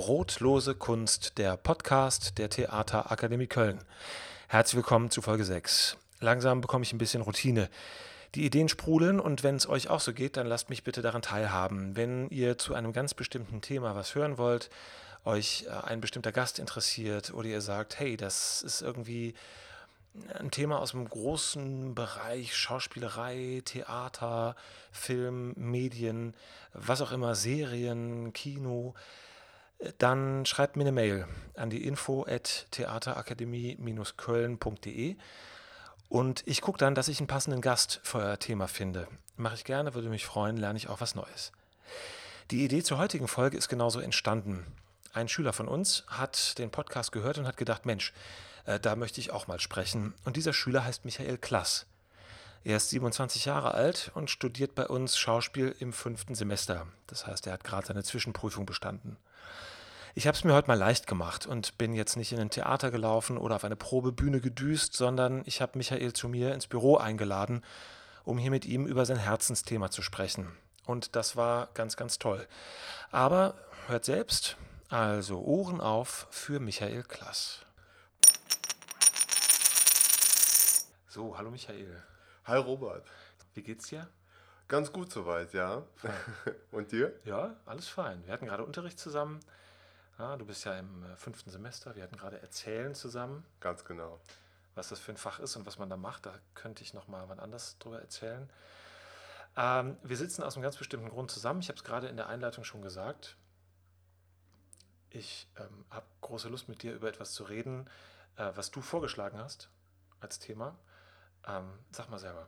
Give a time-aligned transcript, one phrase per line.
[0.00, 3.80] Brotlose Kunst, der Podcast der Theaterakademie Köln.
[4.48, 5.98] Herzlich willkommen zu Folge 6.
[6.20, 7.68] Langsam bekomme ich ein bisschen Routine.
[8.34, 11.20] Die Ideen sprudeln und wenn es euch auch so geht, dann lasst mich bitte daran
[11.20, 11.96] teilhaben.
[11.96, 14.70] Wenn ihr zu einem ganz bestimmten Thema was hören wollt,
[15.26, 19.34] euch äh, ein bestimmter Gast interessiert oder ihr sagt, hey, das ist irgendwie
[20.32, 24.56] ein Thema aus dem großen Bereich Schauspielerei, Theater,
[24.92, 26.32] Film, Medien,
[26.72, 28.94] was auch immer, Serien, Kino,
[29.98, 31.26] dann schreibt mir eine Mail
[31.56, 35.16] an die info at theaterakademie-köln.de
[36.08, 39.08] und ich gucke dann, dass ich einen passenden Gast für euer Thema finde.
[39.36, 41.52] Mache ich gerne, würde mich freuen, lerne ich auch was Neues.
[42.50, 44.66] Die Idee zur heutigen Folge ist genauso entstanden.
[45.12, 48.12] Ein Schüler von uns hat den Podcast gehört und hat gedacht, Mensch,
[48.66, 50.14] äh, da möchte ich auch mal sprechen.
[50.24, 51.86] Und dieser Schüler heißt Michael Klass.
[52.62, 56.86] Er ist 27 Jahre alt und studiert bei uns Schauspiel im fünften Semester.
[57.06, 59.16] Das heißt, er hat gerade seine Zwischenprüfung bestanden.
[60.14, 62.90] Ich habe es mir heute mal leicht gemacht und bin jetzt nicht in ein Theater
[62.90, 67.62] gelaufen oder auf eine Probebühne gedüst, sondern ich habe Michael zu mir ins Büro eingeladen,
[68.24, 70.48] um hier mit ihm über sein Herzensthema zu sprechen.
[70.84, 72.46] Und das war ganz, ganz toll.
[73.12, 73.54] Aber
[73.86, 74.56] hört selbst,
[74.88, 77.64] also Ohren auf für Michael Klass.
[81.08, 82.02] So, hallo Michael.
[82.44, 83.06] Hi Robert.
[83.54, 84.08] Wie geht's dir?
[84.70, 85.82] Ganz gut soweit, ja.
[86.70, 87.12] Und dir?
[87.24, 88.24] Ja, alles fein.
[88.24, 89.40] Wir hatten gerade Unterricht zusammen.
[90.16, 91.96] Ja, du bist ja im äh, fünften Semester.
[91.96, 93.44] Wir hatten gerade Erzählen zusammen.
[93.58, 94.20] Ganz genau.
[94.76, 97.08] Was das für ein Fach ist und was man da macht, da könnte ich noch
[97.08, 98.48] mal wann anders drüber erzählen.
[99.56, 101.58] Ähm, wir sitzen aus einem ganz bestimmten Grund zusammen.
[101.58, 103.36] Ich habe es gerade in der Einleitung schon gesagt.
[105.08, 107.90] Ich ähm, habe große Lust, mit dir über etwas zu reden,
[108.36, 109.68] äh, was du vorgeschlagen hast
[110.20, 110.78] als Thema.
[111.44, 112.46] Ähm, sag mal selber.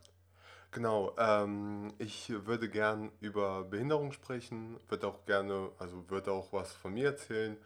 [0.73, 6.73] Genau, ähm, ich würde gern über Behinderung sprechen, würde auch gerne, also würde auch was
[6.73, 7.59] von mir erzählen,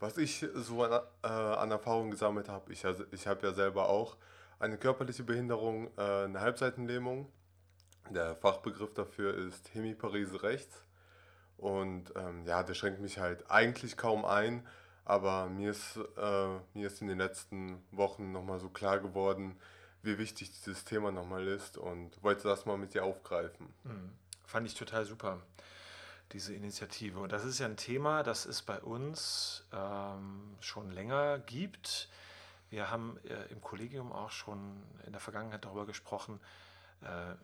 [0.00, 2.72] was ich so an, äh, an Erfahrung gesammelt habe.
[2.72, 4.16] Ich, ich habe ja selber auch
[4.58, 7.30] eine körperliche Behinderung, äh, eine Halbseitenlähmung.
[8.10, 10.82] Der Fachbegriff dafür ist Hemiparese rechts.
[11.58, 14.66] Und ähm, ja, der schränkt mich halt eigentlich kaum ein,
[15.04, 19.56] aber mir ist, äh, mir ist in den letzten Wochen nochmal so klar geworden,
[20.08, 23.72] wie wichtig dieses Thema nochmal ist und wollte das mal mit dir aufgreifen.
[23.84, 24.12] Mhm.
[24.44, 25.40] Fand ich total super,
[26.32, 27.20] diese Initiative.
[27.20, 32.08] Und das ist ja ein Thema, das es bei uns ähm, schon länger gibt.
[32.70, 36.40] Wir haben äh, im Kollegium auch schon in der Vergangenheit darüber gesprochen,
[37.02, 37.34] äh,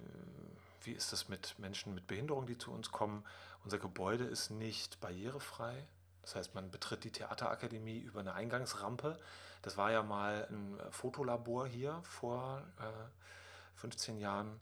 [0.82, 3.24] wie ist das mit Menschen mit Behinderung, die zu uns kommen.
[3.64, 5.86] Unser Gebäude ist nicht barrierefrei.
[6.22, 9.18] Das heißt, man betritt die Theaterakademie über eine Eingangsrampe.
[9.64, 14.60] Das war ja mal ein Fotolabor hier vor äh, 15 Jahren.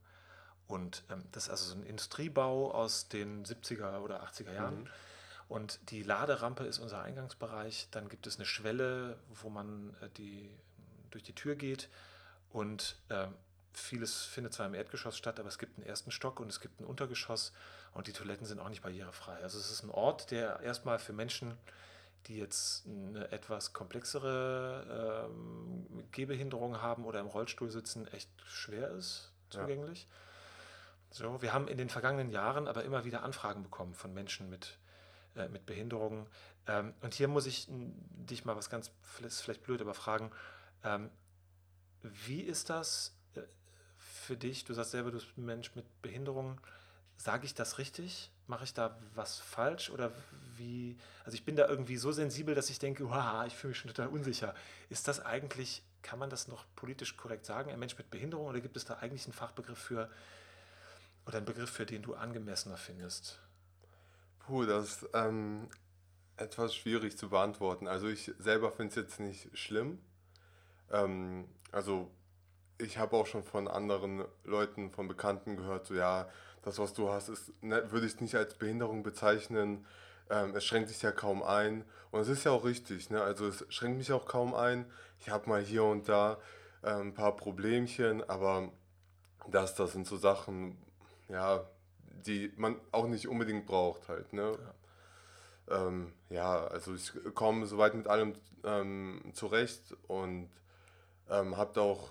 [0.69, 4.85] Und ähm, das ist also so ein Industriebau aus den 70er oder 80er Jahren.
[4.85, 4.89] Mhm.
[5.49, 7.89] Und die Laderampe ist unser Eingangsbereich.
[7.91, 10.49] Dann gibt es eine Schwelle, wo man äh, die,
[11.11, 11.89] durch die Tür geht.
[12.51, 13.27] Und äh,
[13.73, 16.81] vieles findet zwar im Erdgeschoss statt, aber es gibt einen ersten Stock und es gibt
[16.81, 17.53] ein Untergeschoss
[17.93, 19.35] und die Toiletten sind auch nicht barrierefrei.
[19.43, 21.59] Also es ist ein Ort, der erstmal für Menschen,
[22.27, 29.33] die jetzt eine etwas komplexere ähm, Gehbehinderung haben oder im Rollstuhl sitzen, echt schwer ist
[29.51, 30.05] zugänglich.
[30.05, 30.09] Ja.
[31.11, 34.79] So, wir haben in den vergangenen Jahren aber immer wieder Anfragen bekommen von Menschen mit,
[35.37, 36.27] äh, mit Behinderungen.
[36.67, 40.31] Ähm, und hier muss ich dich mal was ganz, vielleicht blöd, aber fragen,
[40.85, 41.11] ähm,
[42.03, 43.15] wie ist das
[44.03, 44.65] für dich?
[44.65, 46.61] Du sagst selber, du bist ein Mensch mit Behinderung.
[47.23, 48.33] Sage ich das richtig?
[48.49, 49.91] Mache ich da was falsch?
[49.91, 50.11] Oder
[50.57, 50.99] wie?
[51.25, 53.95] Also ich bin da irgendwie so sensibel, dass ich denke, wow, ich fühle mich schon
[53.95, 54.57] total unsicher.
[54.89, 58.49] Ist das eigentlich, kann man das noch politisch korrekt sagen, ein Mensch mit Behinderung?
[58.49, 60.11] Oder gibt es da eigentlich einen Fachbegriff für
[61.25, 63.39] oder einen Begriff, für den du angemessener findest?
[64.41, 65.69] Puh, das ist ähm,
[66.37, 67.87] etwas schwierig zu beantworten.
[67.87, 70.01] Also ich selber finde es jetzt nicht schlimm.
[70.91, 72.11] Ähm, also
[72.79, 76.29] ich habe auch schon von anderen Leuten, von Bekannten gehört, so ja,
[76.63, 79.85] das, was du hast, ist, ne, würde ich nicht als Behinderung bezeichnen.
[80.31, 81.85] Ähm, es schränkt dich ja kaum ein.
[82.11, 83.23] Und es ist ja auch richtig, ne?
[83.23, 84.87] Also es schränkt mich auch kaum ein.
[85.19, 86.39] Ich habe mal hier und da
[86.83, 88.71] äh, ein paar Problemchen, aber
[89.49, 90.77] das, das sind so Sachen,
[91.29, 91.65] ja,
[92.27, 94.57] die man auch nicht unbedingt braucht halt, ne?
[95.69, 98.35] Ja, ähm, ja also ich komme soweit mit allem
[98.65, 100.51] ähm, zurecht und
[101.29, 102.11] ähm, habe da auch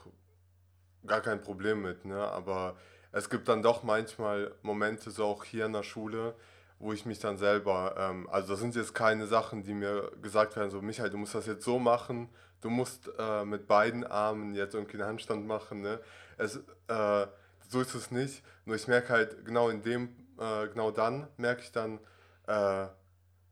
[1.06, 2.20] gar kein Problem mit, ne?
[2.28, 2.75] Aber
[3.12, 6.36] es gibt dann doch manchmal Momente, so auch hier in der Schule,
[6.80, 10.56] wo ich mich dann selber, ähm, also das sind jetzt keine Sachen, die mir gesagt
[10.56, 12.30] werden, so Michael, du musst das jetzt so machen,
[12.62, 16.00] du musst äh, mit beiden Armen jetzt irgendwie einen Handstand machen, ne?
[16.38, 17.28] Es, äh,
[17.69, 20.10] so ist es nicht, nur ich merke halt genau in dem,
[20.40, 22.00] äh, genau dann merke ich dann,
[22.48, 22.88] äh,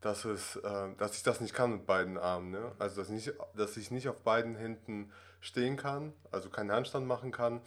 [0.00, 2.50] dass, es, äh, dass ich das nicht kann mit beiden Armen.
[2.50, 2.72] Ne?
[2.78, 7.32] Also dass, nicht, dass ich nicht auf beiden Händen stehen kann, also keinen Handstand machen
[7.32, 7.60] kann.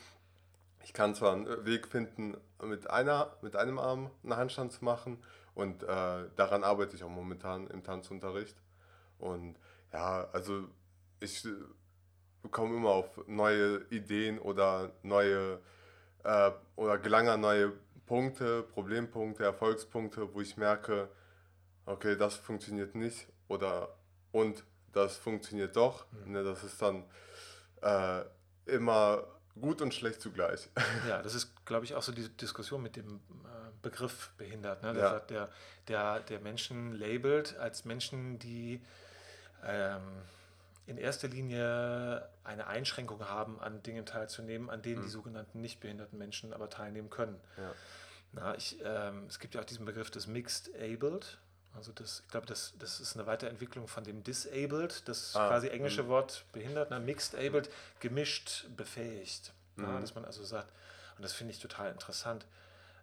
[0.84, 5.18] Ich kann zwar einen Weg finden, mit, einer, mit einem Arm einen Handstand zu machen
[5.56, 5.88] und äh,
[6.36, 8.58] daran arbeite ich auch momentan im Tanzunterricht.
[9.18, 9.58] Und
[9.92, 10.68] ja, also
[11.20, 11.48] ich
[12.52, 15.60] komme immer auf neue Ideen oder neue
[16.24, 17.74] äh, oder gelange neue
[18.06, 21.10] Punkte, Problempunkte, Erfolgspunkte, wo ich merke,
[21.86, 23.96] okay, das funktioniert nicht oder
[24.32, 26.06] und das funktioniert doch.
[26.12, 26.32] Mhm.
[26.34, 27.06] Ne, das ist dann
[27.82, 28.24] äh,
[28.66, 29.26] immer
[29.60, 30.70] gut und schlecht zugleich.
[31.08, 33.20] Ja, das ist, glaube ich, auch so die Diskussion mit dem äh,
[33.82, 34.84] Begriff behindert.
[34.84, 34.94] Ne?
[34.94, 35.20] Der, ja.
[35.20, 35.50] der,
[35.88, 38.82] der, der Menschen labelt als Menschen, die
[39.66, 40.02] ähm,
[40.86, 45.04] in erster Linie eine Einschränkung haben, an Dingen teilzunehmen, an denen mhm.
[45.04, 47.40] die sogenannten nicht behinderten Menschen aber teilnehmen können.
[47.58, 47.74] Ja.
[48.34, 51.38] Na, ich, ähm, es gibt ja auch diesen Begriff des Mixed Abled.
[51.76, 55.70] Also das, ich glaube, das, das ist eine Weiterentwicklung von dem Disabled, das ah, quasi
[55.70, 56.10] englische mh.
[56.10, 57.00] Wort behindert, ne?
[57.00, 59.54] Mixed Abled, gemischt befähigt.
[59.76, 59.86] Mhm.
[59.86, 60.72] Ja, dass man also sagt,
[61.18, 62.46] und das finde ich total interessant,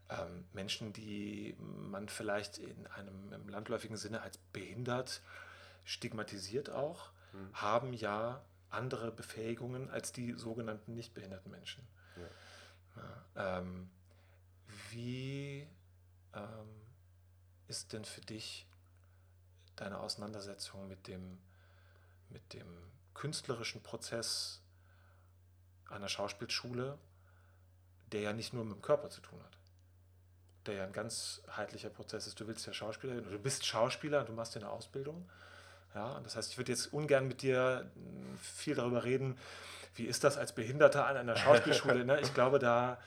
[0.09, 5.21] ähm, Menschen, die man vielleicht in einem im landläufigen Sinne als behindert
[5.85, 7.53] stigmatisiert auch, mhm.
[7.55, 8.41] haben ja
[8.71, 11.87] andere Befähigungen als die sogenannten nicht behinderten Menschen.
[12.17, 12.23] Ja.
[13.37, 13.91] Ja, ähm,
[14.91, 15.67] wie
[16.35, 16.80] ähm,
[17.71, 18.67] ist denn für dich
[19.77, 21.39] deine Auseinandersetzung mit dem,
[22.29, 22.67] mit dem
[23.15, 24.61] künstlerischen Prozess
[25.89, 26.99] einer Schauspielschule,
[28.13, 29.57] der ja nicht nur mit dem Körper zu tun hat?
[30.67, 32.39] Der ja ein ganzheitlicher Prozess ist.
[32.41, 35.31] Du willst ja Schauspieler, du bist Schauspieler und du machst ja eine Ausbildung.
[35.95, 37.91] Ja, das heißt, ich würde jetzt ungern mit dir
[38.41, 39.39] viel darüber reden,
[39.95, 42.05] wie ist das als Behinderter an einer Schauspielschule.
[42.05, 42.21] ne?
[42.21, 43.01] Ich glaube, da,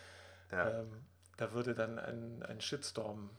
[0.52, 0.80] ja.
[0.80, 1.06] ähm,
[1.38, 3.30] da würde dann ein, ein Shitstorm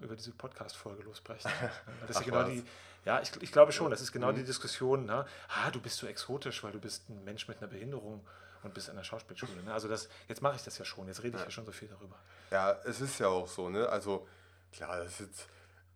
[0.00, 1.50] über diese Podcast-Folge losbrechen.
[2.06, 2.64] Das ist genau die,
[3.04, 4.36] ja, ich, ich glaube schon, das ist genau mhm.
[4.36, 5.06] die Diskussion.
[5.06, 5.26] Ne?
[5.48, 8.24] Ah, du bist so exotisch, weil du bist ein Mensch mit einer Behinderung
[8.62, 9.62] und bist an der Schauspielschule.
[9.64, 9.72] Ne?
[9.72, 11.46] Also das, jetzt mache ich das ja schon, jetzt rede ich ja.
[11.46, 12.16] ja schon so viel darüber.
[12.50, 13.88] Ja, es ist ja auch so, ne?
[13.88, 14.28] Also
[14.72, 15.48] klar, das ist jetzt,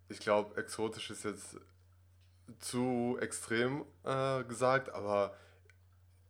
[0.08, 1.56] ich glaube, exotisch ist jetzt
[2.60, 5.36] zu extrem äh, gesagt, aber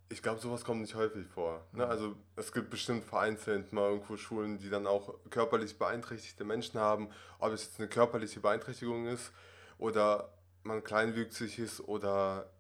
[0.09, 1.67] ich glaube, sowas kommt nicht häufig vor.
[1.73, 1.85] Ne?
[1.85, 1.91] Mhm.
[1.91, 7.11] Also es gibt bestimmt vereinzelt mal irgendwo Schulen, die dann auch körperlich beeinträchtigte Menschen haben.
[7.39, 9.33] Ob es jetzt eine körperliche Beeinträchtigung ist
[9.79, 10.33] oder
[10.63, 12.51] man kleinwüchsig ist oder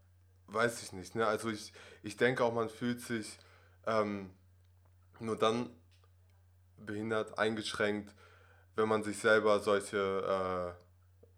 [0.48, 1.14] weiß ich nicht.
[1.14, 1.26] Ne?
[1.26, 1.72] Also ich,
[2.02, 3.38] ich denke auch, man fühlt sich
[3.86, 4.30] ähm,
[5.20, 5.70] nur dann
[6.78, 8.14] behindert, eingeschränkt,
[8.74, 10.85] wenn man sich selber solche äh,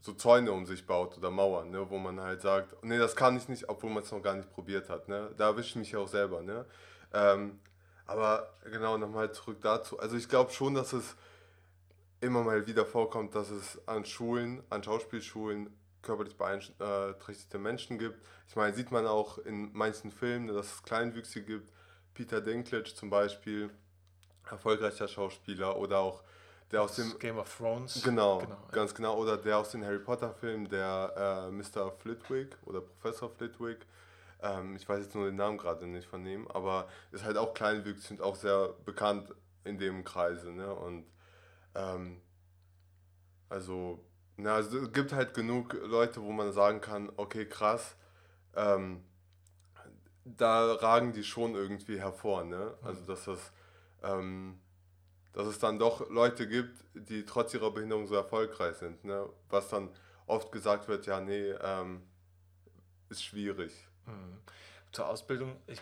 [0.01, 3.37] so Zäune um sich baut oder Mauern, ne, wo man halt sagt, nee, das kann
[3.37, 5.09] ich nicht, obwohl man es noch gar nicht probiert hat.
[5.09, 5.31] Ne?
[5.37, 6.43] Da erwische ich mich auch selber.
[6.43, 6.65] Ne?
[7.13, 7.59] Ähm,
[8.07, 9.99] aber genau, nochmal zurück dazu.
[9.99, 11.17] Also ich glaube schon, dass es
[12.21, 18.25] immer mal wieder vorkommt, dass es an Schulen, an Schauspielschulen körperlich beeinträchtigte Menschen gibt.
[18.49, 21.73] Ich meine, sieht man auch in manchen Filmen, dass es Kleinwüchsige gibt.
[22.15, 23.71] Peter Dinklage zum Beispiel,
[24.51, 26.23] erfolgreicher Schauspieler oder auch
[26.71, 28.03] der aus dem Game of Thrones.
[28.03, 28.97] Genau, genau ganz ja.
[28.97, 29.17] genau.
[29.17, 31.93] Oder der aus den Harry Potter Filmen, der äh, Mr.
[31.93, 33.87] Flitwick oder Professor Flitwick.
[34.41, 37.55] Ähm, ich weiß jetzt nur den Namen gerade nicht von ihm, aber ist halt auch
[37.55, 39.35] kleinwüchsig und auch sehr bekannt
[39.65, 40.53] in dem Kreise.
[40.53, 40.73] Ne?
[40.73, 41.07] Und
[41.75, 42.21] ähm,
[43.49, 44.05] also,
[44.37, 47.97] na, also es gibt halt genug Leute, wo man sagen kann, okay, krass,
[48.55, 49.03] ähm,
[50.25, 52.45] da ragen die schon irgendwie hervor.
[52.45, 52.75] Ne?
[52.83, 53.53] Also, dass das
[54.03, 54.61] ähm,
[55.39, 59.05] dass es dann doch Leute gibt, die trotz ihrer Behinderung so erfolgreich sind.
[59.05, 59.25] Ne?
[59.49, 59.89] Was dann
[60.27, 62.03] oft gesagt wird, ja, nee, ähm,
[63.09, 63.73] ist schwierig.
[64.07, 64.39] Mhm.
[64.91, 65.81] Zur Ausbildung, ich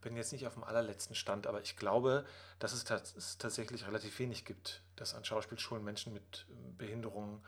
[0.00, 2.24] bin jetzt nicht auf dem allerletzten Stand, aber ich glaube,
[2.58, 2.84] dass es,
[3.16, 6.44] es tatsächlich relativ wenig gibt, dass an Schauspielschulen Menschen mit
[6.76, 7.44] Behinderungen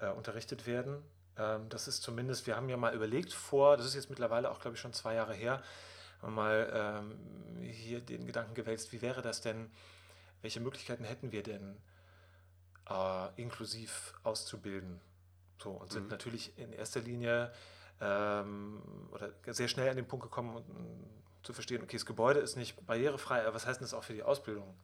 [0.00, 1.00] äh, unterrichtet werden.
[1.36, 4.58] Ähm, das ist zumindest, wir haben ja mal überlegt vor, das ist jetzt mittlerweile auch,
[4.58, 5.62] glaube ich, schon zwei Jahre her,
[6.22, 9.70] mal ähm, hier den Gedanken gewälzt, wie wäre das denn,
[10.42, 11.76] welche Möglichkeiten hätten wir denn,
[12.88, 15.00] äh, inklusiv auszubilden?
[15.62, 16.10] So, und sind mhm.
[16.10, 17.52] natürlich in erster Linie
[18.00, 18.82] ähm,
[19.12, 20.64] oder sehr schnell an den Punkt gekommen, um,
[21.42, 24.12] zu verstehen, okay, das Gebäude ist nicht barrierefrei, aber was heißt denn das auch für
[24.12, 24.74] die Ausbildung?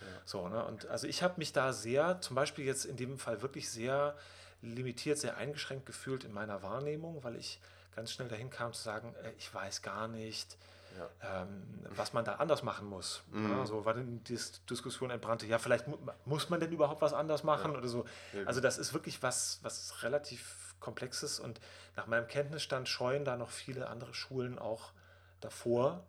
[0.00, 0.06] Ja.
[0.24, 0.64] So, ne?
[0.64, 4.16] Und also ich habe mich da sehr, zum Beispiel jetzt in dem Fall wirklich sehr
[4.62, 7.60] limitiert, sehr eingeschränkt gefühlt in meiner Wahrnehmung, weil ich
[7.94, 10.56] ganz schnell dahin kam zu sagen, äh, ich weiß gar nicht,
[10.96, 11.42] ja.
[11.42, 13.22] ähm, was man da anders machen muss.
[13.30, 13.50] Mhm.
[13.50, 17.12] Ja, so war dann die Diskussion entbrannte, ja, vielleicht mu muss man denn überhaupt was
[17.12, 17.78] anders machen ja.
[17.78, 18.04] oder so.
[18.46, 21.60] Also das ist wirklich was, was relativ komplexes und
[21.96, 24.92] nach meinem Kenntnisstand scheuen da noch viele andere Schulen auch
[25.40, 26.04] davor.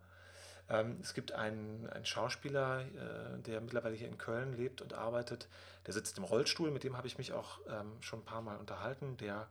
[0.68, 5.48] Ähm, es gibt einen, einen Schauspieler, äh, der mittlerweile hier in Köln lebt und arbeitet.
[5.86, 8.56] Der sitzt im Rollstuhl, mit dem habe ich mich auch ähm, schon ein paar Mal
[8.56, 9.46] unterhalten, der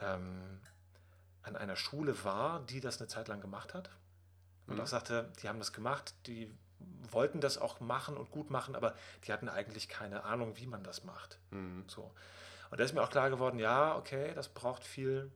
[0.00, 0.60] ähm,
[1.42, 3.90] an einer Schule war, die das eine Zeit lang gemacht hat.
[4.66, 4.80] Und mhm.
[4.80, 6.52] auch sagte, die haben das gemacht, die
[7.10, 8.94] wollten das auch machen und gut machen, aber
[9.24, 11.38] die hatten eigentlich keine Ahnung, wie man das macht.
[11.50, 11.84] Mhm.
[11.86, 12.10] So.
[12.70, 15.30] Und da ist mir auch klar geworden, ja, okay, das braucht viel,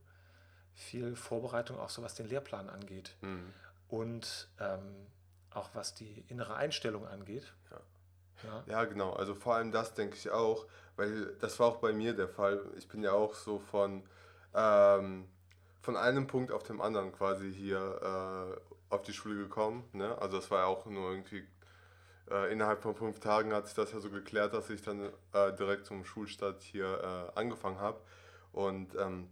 [0.74, 3.16] viel Vorbereitung, auch so was den Lehrplan angeht.
[3.20, 3.52] Mhm.
[3.88, 5.06] Und ähm,
[5.52, 7.52] auch was die innere Einstellung angeht.
[7.70, 7.80] Ja.
[8.42, 8.64] Ja.
[8.66, 9.12] ja, genau.
[9.12, 12.60] Also vor allem das denke ich auch, weil das war auch bei mir der Fall.
[12.78, 14.02] Ich bin ja auch so von,
[14.54, 15.28] ähm,
[15.82, 19.88] von einem Punkt auf dem anderen quasi hier äh, auf die Schule gekommen.
[19.92, 20.16] Ne?
[20.18, 21.44] Also das war ja auch nur irgendwie,
[22.30, 25.52] äh, innerhalb von fünf Tagen hat sich das ja so geklärt, dass ich dann äh,
[25.54, 28.00] direkt zum Schulstart hier äh, angefangen habe.
[28.52, 29.28] Und ähm,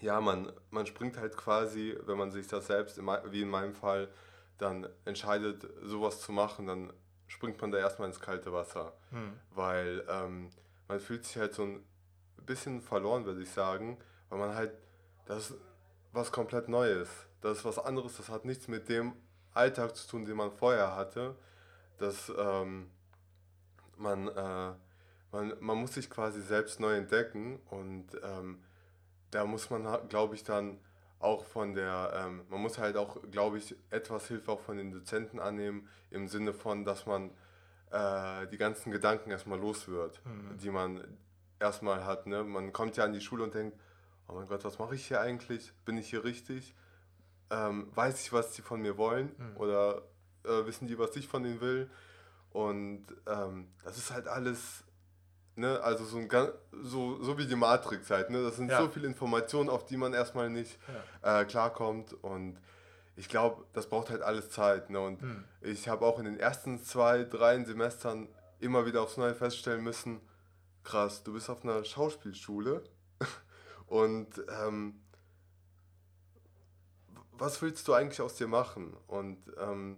[0.00, 4.08] ja, man, man springt halt quasi, wenn man sich das selbst, wie in meinem Fall,
[4.58, 6.92] dann entscheidet, sowas zu machen, dann
[7.26, 8.92] springt man da erstmal ins kalte Wasser.
[9.10, 9.32] Hm.
[9.50, 10.50] Weil ähm,
[10.88, 11.84] man fühlt sich halt so ein
[12.44, 14.72] bisschen verloren, würde ich sagen, weil man halt,
[15.26, 15.60] das ist
[16.12, 17.08] was komplett Neues.
[17.42, 19.12] Das ist was anderes, das hat nichts mit dem
[19.52, 21.36] Alltag zu tun, den man vorher hatte.
[21.98, 22.90] Das, ähm,
[23.96, 24.72] man, äh,
[25.32, 28.62] man, man muss sich quasi selbst neu entdecken und ähm,
[29.30, 30.78] da muss man, glaube ich, dann
[31.18, 34.90] auch von der, ähm, man muss halt auch, glaube ich, etwas Hilfe auch von den
[34.90, 37.30] Dozenten annehmen, im Sinne von, dass man
[37.90, 40.58] äh, die ganzen Gedanken erstmal los wird, mhm.
[40.58, 41.04] die man
[41.60, 42.26] erstmal hat.
[42.26, 42.42] Ne?
[42.42, 43.78] Man kommt ja an die Schule und denkt,
[44.28, 45.72] oh mein Gott, was mache ich hier eigentlich?
[45.84, 46.74] Bin ich hier richtig?
[47.52, 49.56] Ähm, weiß ich, was sie von mir wollen mhm.
[49.56, 50.02] oder
[50.44, 51.90] äh, wissen die, was ich von ihnen will.
[52.50, 54.84] Und ähm, das ist halt alles,
[55.54, 56.28] ne, also so, ein,
[56.82, 58.42] so, so wie die Matrix halt, ne?
[58.42, 58.80] Das sind ja.
[58.80, 60.78] so viele Informationen, auf die man erstmal nicht
[61.22, 61.40] ja.
[61.40, 62.14] äh, klarkommt.
[62.22, 62.58] Und
[63.16, 64.90] ich glaube, das braucht halt alles Zeit.
[64.90, 65.00] Ne?
[65.00, 65.44] Und mhm.
[65.60, 68.28] ich habe auch in den ersten zwei, drei Semestern
[68.60, 70.20] immer wieder aufs Neue feststellen müssen,
[70.84, 72.82] krass, du bist auf einer Schauspielschule
[73.86, 74.28] und
[74.62, 75.00] ähm,
[77.42, 78.96] was willst du eigentlich aus dir machen?
[79.08, 79.96] Und ähm,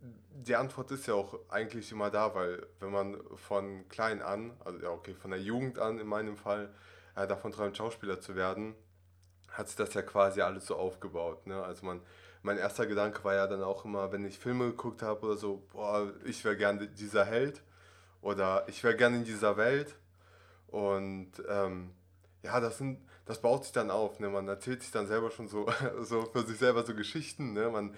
[0.00, 4.80] die Antwort ist ja auch eigentlich immer da, weil wenn man von klein an, also
[4.80, 6.74] ja okay, von der Jugend an in meinem Fall,
[7.14, 8.74] äh, davon träumt, Schauspieler zu werden,
[9.50, 11.46] hat sich das ja quasi alles so aufgebaut.
[11.46, 11.62] Ne?
[11.62, 12.00] Also man,
[12.42, 15.64] mein erster Gedanke war ja dann auch immer, wenn ich Filme geguckt habe oder so,
[15.72, 17.62] boah, ich wäre gerne dieser Held
[18.20, 19.94] oder ich wäre gerne in dieser Welt.
[20.66, 21.94] Und ähm,
[22.42, 24.18] ja, das sind das baut sich dann auf.
[24.20, 24.28] Ne?
[24.30, 25.66] Man erzählt sich dann selber schon so,
[26.00, 27.52] so für sich selber so Geschichten.
[27.52, 27.68] Ne?
[27.68, 27.94] Man,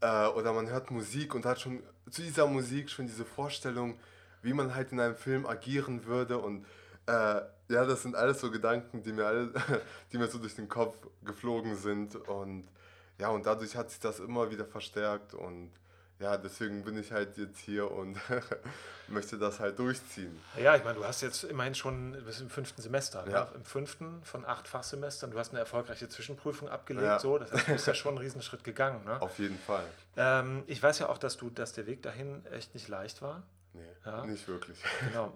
[0.00, 3.98] äh, oder man hört Musik und hat schon zu dieser Musik schon diese Vorstellung,
[4.42, 6.38] wie man halt in einem Film agieren würde.
[6.38, 6.64] Und
[7.06, 9.52] äh, ja, das sind alles so Gedanken, die mir, alle,
[10.12, 12.14] die mir so durch den Kopf geflogen sind.
[12.14, 12.68] Und
[13.18, 15.34] ja, und dadurch hat sich das immer wieder verstärkt.
[15.34, 15.72] Und
[16.20, 18.16] ja, deswegen bin ich halt jetzt hier und
[19.08, 20.40] möchte das halt durchziehen.
[20.56, 23.32] Ja, ich meine, du hast jetzt immerhin schon, du bist im fünften Semester, ne?
[23.32, 23.44] ja.
[23.44, 23.50] ne?
[23.56, 27.18] im fünften von acht Fachsemestern, du hast eine erfolgreiche Zwischenprüfung abgelegt, ja.
[27.18, 29.04] so, das heißt, du bist ja schon einen Riesenschritt gegangen.
[29.04, 29.20] Ne?
[29.20, 29.84] Auf jeden Fall.
[30.16, 33.42] Ähm, ich weiß ja auch, dass du, dass der Weg dahin echt nicht leicht war.
[33.72, 34.24] Nee, ja.
[34.24, 34.78] nicht wirklich.
[35.08, 35.32] Genau.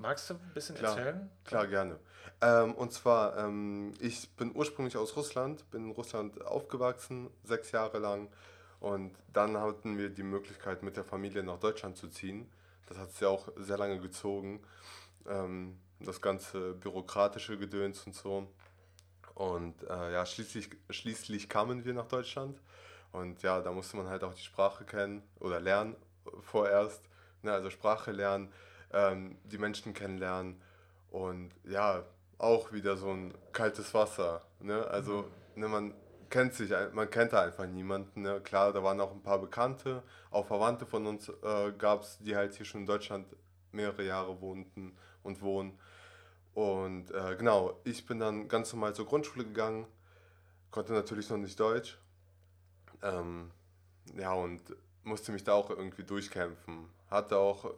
[0.00, 1.30] Magst du ein bisschen Klar, erzählen?
[1.44, 1.98] Klar, gerne.
[2.42, 7.98] Ähm, und zwar, ähm, ich bin ursprünglich aus Russland, bin in Russland aufgewachsen, sechs Jahre
[7.98, 8.28] lang
[8.80, 12.50] und dann hatten wir die Möglichkeit, mit der Familie nach Deutschland zu ziehen.
[12.86, 14.60] Das hat sich auch sehr lange gezogen.
[15.28, 18.48] Ähm, das ganze bürokratische Gedöns und so.
[19.34, 22.58] Und äh, ja, schließlich, schließlich kamen wir nach Deutschland.
[23.12, 25.96] Und ja, da musste man halt auch die Sprache kennen oder lernen
[26.40, 27.02] vorerst.
[27.42, 28.52] Ne, also Sprache lernen,
[28.92, 30.60] ähm, die Menschen kennenlernen.
[31.10, 32.04] Und ja,
[32.38, 34.42] auch wieder so ein kaltes Wasser.
[34.60, 34.86] Ne?
[34.86, 35.94] Also ne, man
[36.30, 38.22] kennt sich, man kennt da einfach niemanden.
[38.22, 38.40] Ne?
[38.40, 42.36] Klar, da waren auch ein paar Bekannte, auch Verwandte von uns äh, gab es, die
[42.36, 43.26] halt hier schon in Deutschland
[43.72, 45.78] mehrere Jahre wohnten und wohnen.
[46.54, 49.86] Und äh, genau, ich bin dann ganz normal zur Grundschule gegangen,
[50.70, 51.98] konnte natürlich noch nicht Deutsch.
[53.02, 53.50] Ähm,
[54.16, 54.62] ja, und
[55.04, 56.88] musste mich da auch irgendwie durchkämpfen.
[57.10, 57.72] Hatte auch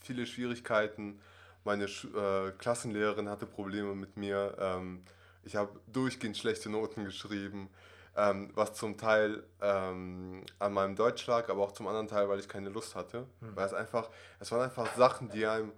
[0.00, 1.20] viele Schwierigkeiten.
[1.64, 4.56] Meine äh, Klassenlehrerin hatte Probleme mit mir.
[4.58, 5.04] Ähm,
[5.48, 7.70] ich habe durchgehend schlechte Noten geschrieben,
[8.16, 12.38] ähm, was zum Teil ähm, an meinem Deutsch lag, aber auch zum anderen Teil, weil
[12.38, 13.26] ich keine Lust hatte.
[13.40, 13.56] Mhm.
[13.56, 15.72] Weil es einfach, es waren einfach Sachen, die einem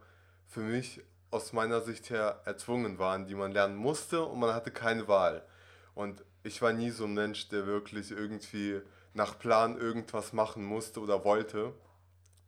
[0.49, 1.01] für mich
[1.31, 5.47] aus meiner Sicht her erzwungen waren, die man lernen musste und man hatte keine Wahl.
[5.95, 8.81] Und ich war nie so ein Mensch, der wirklich irgendwie
[9.15, 11.75] nach Plan irgendwas machen musste oder wollte.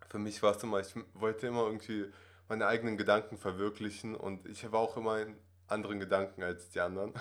[0.08, 2.06] Für mich war es immer, ich wollte immer irgendwie
[2.48, 5.36] meine eigenen Gedanken verwirklichen und ich war auch immer in
[5.72, 7.12] anderen Gedanken als die anderen.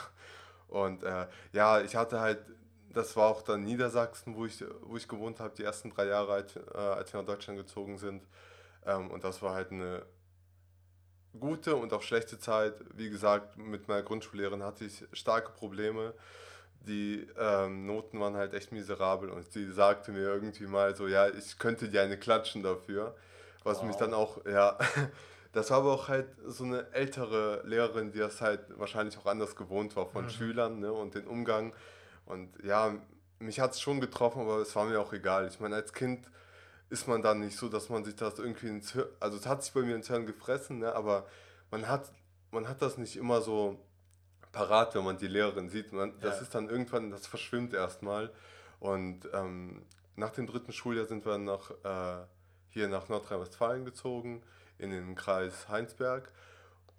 [0.67, 2.39] Und äh, ja, ich hatte halt
[2.93, 6.34] das war auch dann Niedersachsen, wo ich, wo ich gewohnt habe, die ersten drei Jahre,
[6.34, 8.24] als, äh, als wir nach Deutschland gezogen sind.
[8.86, 10.05] Ähm, und das war halt eine
[11.39, 12.75] gute und auch schlechte Zeit.
[12.93, 16.13] Wie gesagt, mit meiner Grundschullehrerin hatte ich starke Probleme.
[16.81, 21.29] Die ähm, Noten waren halt echt miserabel und sie sagte mir irgendwie mal so, ja,
[21.29, 23.15] ich könnte dir eine klatschen dafür.
[23.63, 23.86] Was wow.
[23.86, 24.77] mich dann auch, ja,
[25.51, 29.55] das war aber auch halt so eine ältere Lehrerin, die das halt wahrscheinlich auch anders
[29.55, 30.29] gewohnt war von mhm.
[30.29, 31.74] Schülern ne, und den Umgang.
[32.25, 32.96] Und ja,
[33.39, 35.48] mich hat es schon getroffen, aber es war mir auch egal.
[35.48, 36.29] Ich meine, als Kind
[36.89, 39.63] ist man dann nicht so, dass man sich das irgendwie ins Hirn, also es hat
[39.63, 41.27] sich bei mir ins Hirn gefressen, ne, aber
[41.70, 42.12] man hat,
[42.51, 43.79] man hat das nicht immer so
[44.51, 45.91] parat, wenn man die Lehrerin sieht.
[45.91, 46.41] Man, das ja.
[46.43, 48.31] ist dann irgendwann, das verschwimmt erstmal.
[48.79, 49.84] Und ähm,
[50.15, 52.25] nach dem dritten Schuljahr sind wir nach, äh,
[52.70, 54.43] hier nach Nordrhein-Westfalen gezogen,
[54.82, 56.32] in den Kreis Heinsberg.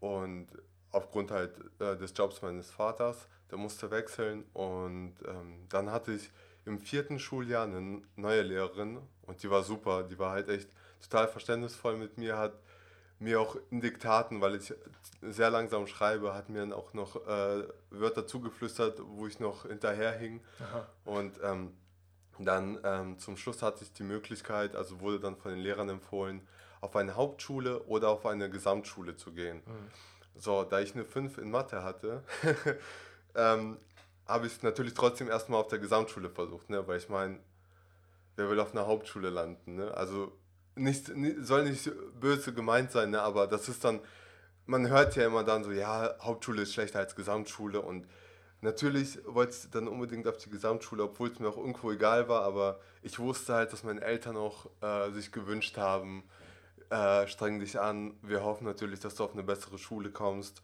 [0.01, 0.47] Und
[0.91, 4.45] aufgrund halt äh, des Jobs meines Vaters, der musste wechseln.
[4.53, 6.31] Und ähm, dann hatte ich
[6.65, 10.05] im vierten Schuljahr eine neue Lehrerin und die war super.
[10.05, 10.71] Die war halt echt
[11.01, 12.55] total verständnisvoll mit mir, hat
[13.19, 14.75] mir auch in Diktaten, weil ich
[15.21, 20.41] sehr langsam schreibe, hat mir dann auch noch äh, Wörter zugeflüstert, wo ich noch hinterherhing.
[20.61, 20.87] Aha.
[21.05, 21.73] Und ähm,
[22.39, 26.47] dann ähm, zum Schluss hatte ich die Möglichkeit, also wurde dann von den Lehrern empfohlen,
[26.83, 29.63] auf eine Hauptschule oder auf eine Gesamtschule zu gehen.
[29.65, 30.41] Mhm.
[30.41, 32.25] So, da ich eine 5 in Mathe hatte,
[33.35, 33.79] ähm,
[34.27, 36.87] habe ich es natürlich trotzdem erstmal auf der Gesamtschule versucht, ne?
[36.87, 37.39] weil ich meine,
[38.37, 39.77] wer will auf einer Hauptschule landen?
[39.77, 39.95] Ne?
[39.97, 40.33] Also
[40.75, 43.23] nicht, soll nicht böse gemeint sein, ne?
[43.23, 44.01] aber das ist dann,
[44.67, 48.09] man hört ja immer dann so, ja, Hauptschule ist schlechter als Gesamtschule und
[48.61, 52.43] natürlich wollte ich dann unbedingt auf die Gesamtschule, obwohl es mir auch irgendwo egal war,
[52.43, 56.25] aber ich wusste halt, dass meine Eltern auch äh, sich gewünscht haben,
[56.93, 60.63] äh, streng dich an, wir hoffen natürlich, dass du auf eine bessere Schule kommst.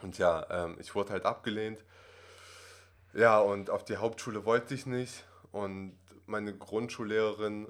[0.00, 1.84] Und ja, ähm, ich wurde halt abgelehnt.
[3.12, 5.24] Ja, und auf die Hauptschule wollte ich nicht.
[5.50, 7.66] Und meine Grundschullehrerin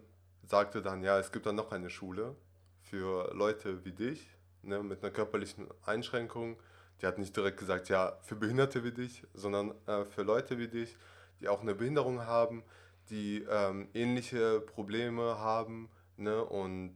[0.47, 2.37] sagte dann, ja, es gibt dann noch eine Schule
[2.83, 4.29] für Leute wie dich,
[4.63, 6.59] ne, mit einer körperlichen Einschränkung.
[7.01, 10.69] Die hat nicht direkt gesagt, ja, für Behinderte wie dich, sondern äh, für Leute wie
[10.69, 10.97] dich,
[11.41, 12.65] die auch eine Behinderung haben,
[13.09, 15.89] die ähm, ähnliche Probleme haben.
[16.19, 16.95] Ne, und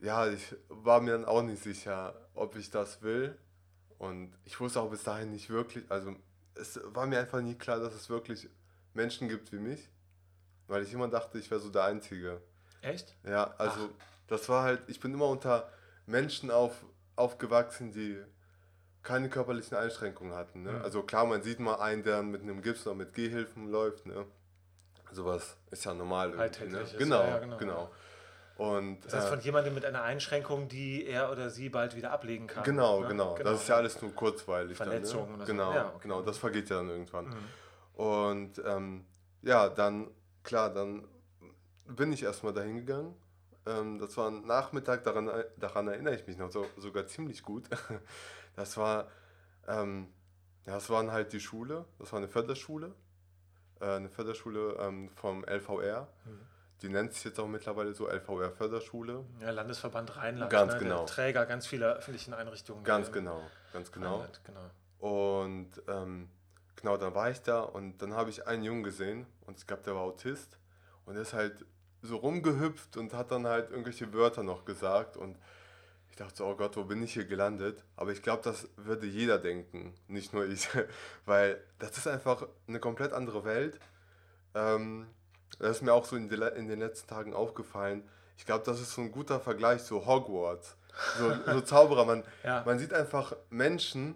[0.00, 3.36] ja, ich war mir dann auch nicht sicher, ob ich das will.
[3.98, 6.14] Und ich wusste auch bis dahin nicht wirklich, also
[6.54, 8.48] es war mir einfach nie klar, dass es wirklich
[8.94, 9.90] Menschen gibt wie mich,
[10.68, 12.40] weil ich immer dachte, ich wäre so der Einzige.
[12.80, 13.14] Echt?
[13.24, 14.04] Ja, also Ach.
[14.26, 15.70] das war halt, ich bin immer unter
[16.06, 16.84] Menschen auf,
[17.16, 18.18] aufgewachsen, die
[19.02, 20.62] keine körperlichen Einschränkungen hatten.
[20.62, 20.72] Ne?
[20.72, 20.82] Mhm.
[20.82, 24.06] Also klar, man sieht mal einen, der mit einem Gips oder mit Gehhilfen läuft.
[24.06, 24.26] Ne?
[25.12, 26.30] Sowas ist ja normal.
[26.30, 26.50] Ne?
[26.98, 27.90] Genau, ja, genau, genau.
[28.60, 32.10] Und, das heißt, von äh, jemandem mit einer Einschränkung, die er oder sie bald wieder
[32.10, 32.62] ablegen kann.
[32.62, 33.08] Genau, ne?
[33.08, 33.50] genau, genau.
[33.52, 34.76] Das ist ja alles nur kurzweilig.
[34.76, 35.44] Verletzungen ne?
[35.46, 35.76] Genau, so.
[35.78, 35.98] ja, okay.
[36.02, 36.20] genau.
[36.20, 37.28] Das vergeht ja dann irgendwann.
[37.28, 37.36] Mhm.
[37.94, 39.06] Und ähm,
[39.40, 40.10] ja, dann,
[40.42, 41.08] klar, dann
[41.86, 43.14] bin ich erstmal dahin gegangen.
[43.64, 47.64] Ähm, das war ein Nachmittag, daran, daran erinnere ich mich noch so, sogar ziemlich gut.
[48.56, 49.08] Das war,
[49.68, 50.08] ähm,
[50.66, 52.94] ja, das waren halt die Schule, das war eine Förderschule,
[53.80, 56.08] äh, eine Förderschule ähm, vom LVR.
[56.26, 56.49] Mhm.
[56.82, 59.24] Die nennt sich jetzt auch mittlerweile so LVR Förderschule.
[59.40, 60.50] Ja, Landesverband Rheinland.
[60.50, 60.78] Ganz ne?
[60.78, 61.04] genau.
[61.04, 62.84] Träger ganz vieler öffentlichen Einrichtungen.
[62.84, 64.14] Ganz genau, ganz genau.
[64.14, 64.70] Rheinland, genau.
[64.98, 66.28] Und ähm,
[66.76, 69.82] genau, dann war ich da und dann habe ich einen Jungen gesehen und es gab,
[69.84, 70.58] der war Autist
[71.04, 71.64] und der ist halt
[72.02, 75.36] so rumgehüpft und hat dann halt irgendwelche Wörter noch gesagt und
[76.10, 77.84] ich dachte so, oh Gott, wo bin ich hier gelandet?
[77.96, 80.68] Aber ich glaube, das würde jeder denken, nicht nur ich,
[81.26, 83.78] weil das ist einfach eine komplett andere Welt.
[84.54, 85.06] Ähm,
[85.58, 88.08] das ist mir auch so in, in den letzten Tagen aufgefallen.
[88.36, 90.76] Ich glaube, das ist so ein guter Vergleich zu Hogwarts.
[91.18, 92.04] So, so Zauberer.
[92.04, 92.62] Man, ja.
[92.64, 94.14] man sieht einfach Menschen,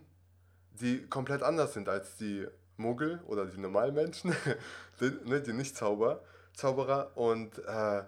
[0.73, 4.35] die komplett anders sind als die Muggel oder die normalen Menschen,
[5.01, 6.23] die, ne, die Nicht-Zauber.
[6.55, 8.05] Zauberer und äh,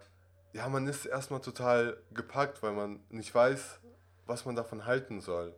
[0.52, 3.80] ja, man ist erstmal total gepackt, weil man nicht weiß,
[4.26, 5.54] was man davon halten soll.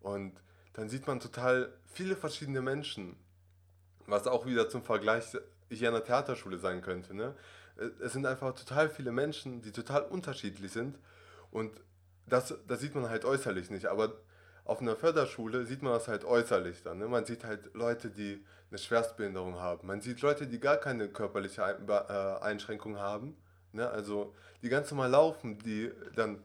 [0.00, 0.34] Und
[0.74, 3.16] dann sieht man total viele verschiedene Menschen,
[4.06, 5.36] was auch wieder zum Vergleich
[5.70, 7.14] hier an der Theaterschule sein könnte.
[7.14, 7.34] Ne?
[8.00, 10.98] Es sind einfach total viele Menschen, die total unterschiedlich sind
[11.50, 11.72] und
[12.26, 14.14] das, das sieht man halt äußerlich nicht, aber
[14.64, 16.98] auf einer Förderschule sieht man das halt äußerlich dann.
[16.98, 17.06] Ne?
[17.06, 19.86] Man sieht halt Leute, die eine Schwerstbehinderung haben.
[19.86, 23.36] Man sieht Leute, die gar keine körperliche äh, Einschränkung haben.
[23.72, 23.88] Ne?
[23.88, 26.42] Also die ganz normal laufen, die dann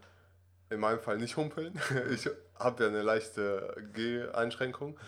[0.69, 1.79] in meinem Fall nicht humpeln.
[2.12, 2.29] Ich
[2.60, 4.99] habe ja eine leichte Geh-Einschränkung.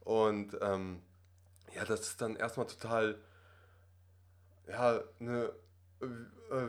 [0.00, 1.00] Und ähm,
[1.74, 3.16] ja, das ist dann erstmal total,
[4.68, 5.50] ja, eine,
[6.00, 6.06] äh,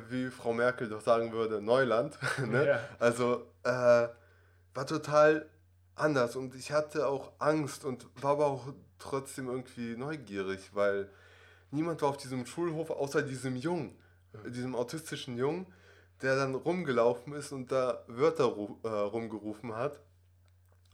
[0.10, 2.18] wie Frau Merkel doch sagen würde, Neuland.
[2.46, 2.68] ne?
[2.68, 2.80] Ja.
[3.00, 4.08] Also äh,
[4.74, 5.48] war total
[5.96, 11.10] anders und ich hatte auch Angst und war aber auch trotzdem irgendwie neugierig, weil
[11.72, 13.98] niemand war auf diesem Schulhof außer diesem Jungen,
[14.48, 15.66] diesem autistischen Jungen,
[16.22, 20.00] der dann rumgelaufen ist und da Wörter äh, rumgerufen hat.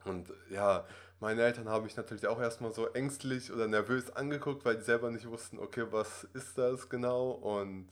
[0.06, 0.86] Und ja,
[1.26, 5.10] meine Eltern haben mich natürlich auch erstmal so ängstlich oder nervös angeguckt, weil die selber
[5.10, 7.32] nicht wussten, okay, was ist das genau?
[7.32, 7.90] Und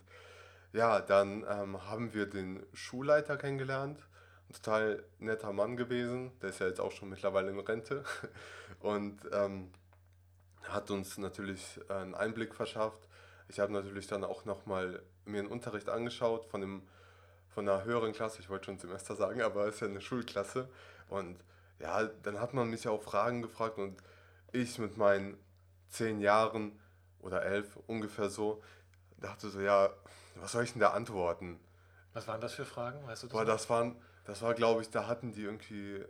[0.71, 3.97] ja, dann ähm, haben wir den Schulleiter kennengelernt.
[4.49, 6.31] Ein total netter Mann gewesen.
[6.43, 8.03] Der ist ja jetzt auch schon mittlerweile in Rente.
[8.81, 9.71] Und ähm,
[10.61, 13.09] hat uns natürlich einen Einblick verschafft.
[13.47, 16.83] Ich habe natürlich dann auch nochmal mir einen Unterricht angeschaut von, dem,
[17.49, 18.41] von einer höheren Klasse.
[18.41, 20.69] Ich wollte schon Semester sagen, aber es ist ja eine Schulklasse.
[21.09, 21.39] Und
[21.83, 24.01] ja, dann hat man mich ja auch Fragen gefragt und
[24.53, 25.37] ich mit meinen
[25.89, 26.79] zehn Jahren
[27.19, 28.63] oder elf ungefähr so,
[29.17, 29.89] dachte so, ja,
[30.35, 31.59] was soll ich denn da antworten?
[32.13, 33.05] Was waren das für Fragen?
[33.05, 33.33] Weißt du das?
[33.33, 36.07] Boah, das waren, das war, glaube ich, da hatten die irgendwie, äh,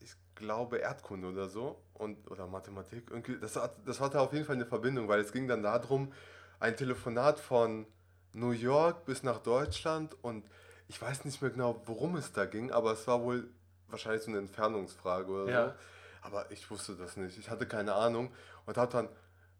[0.00, 3.10] ich glaube, Erdkunde oder so und oder Mathematik.
[3.10, 6.10] Irgendwie, das, hat, das hatte auf jeden Fall eine Verbindung, weil es ging dann darum,
[6.58, 7.86] ein Telefonat von
[8.32, 10.46] New York bis nach Deutschland und
[10.88, 13.50] ich weiß nicht mehr genau, worum es da ging, aber es war wohl
[13.88, 15.68] wahrscheinlich so eine Entfernungsfrage oder ja.
[15.68, 15.74] so.
[16.22, 17.38] Aber ich wusste das nicht.
[17.38, 18.32] Ich hatte keine Ahnung
[18.66, 19.08] und habe dann,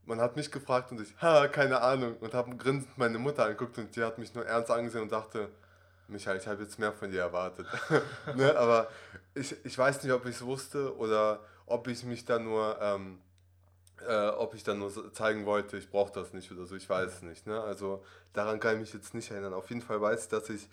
[0.05, 2.17] man hat mich gefragt und ich, ha, keine Ahnung.
[2.19, 5.49] Und habe grinsend meine Mutter angeguckt und die hat mich nur ernst angesehen und dachte,
[6.09, 7.67] Michael, ich habe jetzt mehr von dir erwartet.
[8.37, 8.57] ne?
[8.57, 8.89] Aber
[9.35, 13.19] ich, ich weiß nicht, ob ich es wusste oder ob ich mich da nur, ähm,
[14.07, 16.77] äh, ob ich dann nur zeigen wollte, ich brauche das nicht oder so.
[16.77, 17.47] Ich weiß es nicht.
[17.47, 17.61] Ne?
[17.61, 19.55] Also daran kann ich mich jetzt nicht erinnern.
[19.55, 20.69] Auf jeden Fall weiß ich, dass ich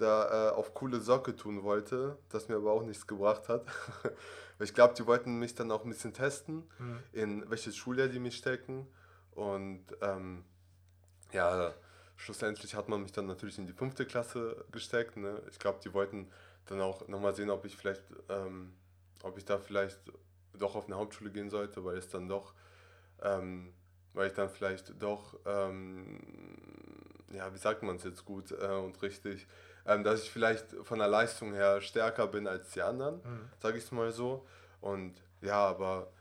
[0.00, 3.64] da äh, auf coole Socke tun wollte, das mir aber auch nichts gebracht hat.
[4.58, 6.98] ich glaube, die wollten mich dann auch ein bisschen testen, mhm.
[7.12, 8.86] in welches Schuljahr die mich stecken.
[9.32, 10.44] Und ähm,
[11.32, 11.72] ja,
[12.16, 15.16] schlussendlich hat man mich dann natürlich in die fünfte Klasse gesteckt.
[15.16, 15.42] Ne?
[15.50, 16.30] Ich glaube, die wollten
[16.66, 18.72] dann auch nochmal sehen, ob ich vielleicht, ähm,
[19.22, 19.98] ob ich da vielleicht
[20.58, 22.54] doch auf eine Hauptschule gehen sollte, weil es dann doch,
[23.22, 23.72] ähm,
[24.12, 26.20] weil ich dann vielleicht doch, ähm,
[27.32, 29.46] ja, wie sagt man es jetzt gut äh, und richtig,
[29.90, 33.48] ähm, dass ich vielleicht von der Leistung her stärker bin als die anderen, mhm.
[33.60, 34.46] sage ich es mal so.
[34.80, 36.12] Und ja, aber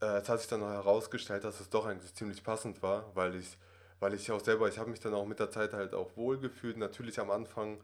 [0.00, 3.36] äh, es hat sich dann noch herausgestellt, dass es doch eigentlich ziemlich passend war, weil
[3.36, 3.56] ich,
[4.00, 6.38] weil ich auch selber, ich habe mich dann auch mit der Zeit halt auch wohl
[6.38, 6.76] gefühlt.
[6.76, 7.78] Natürlich am Anfang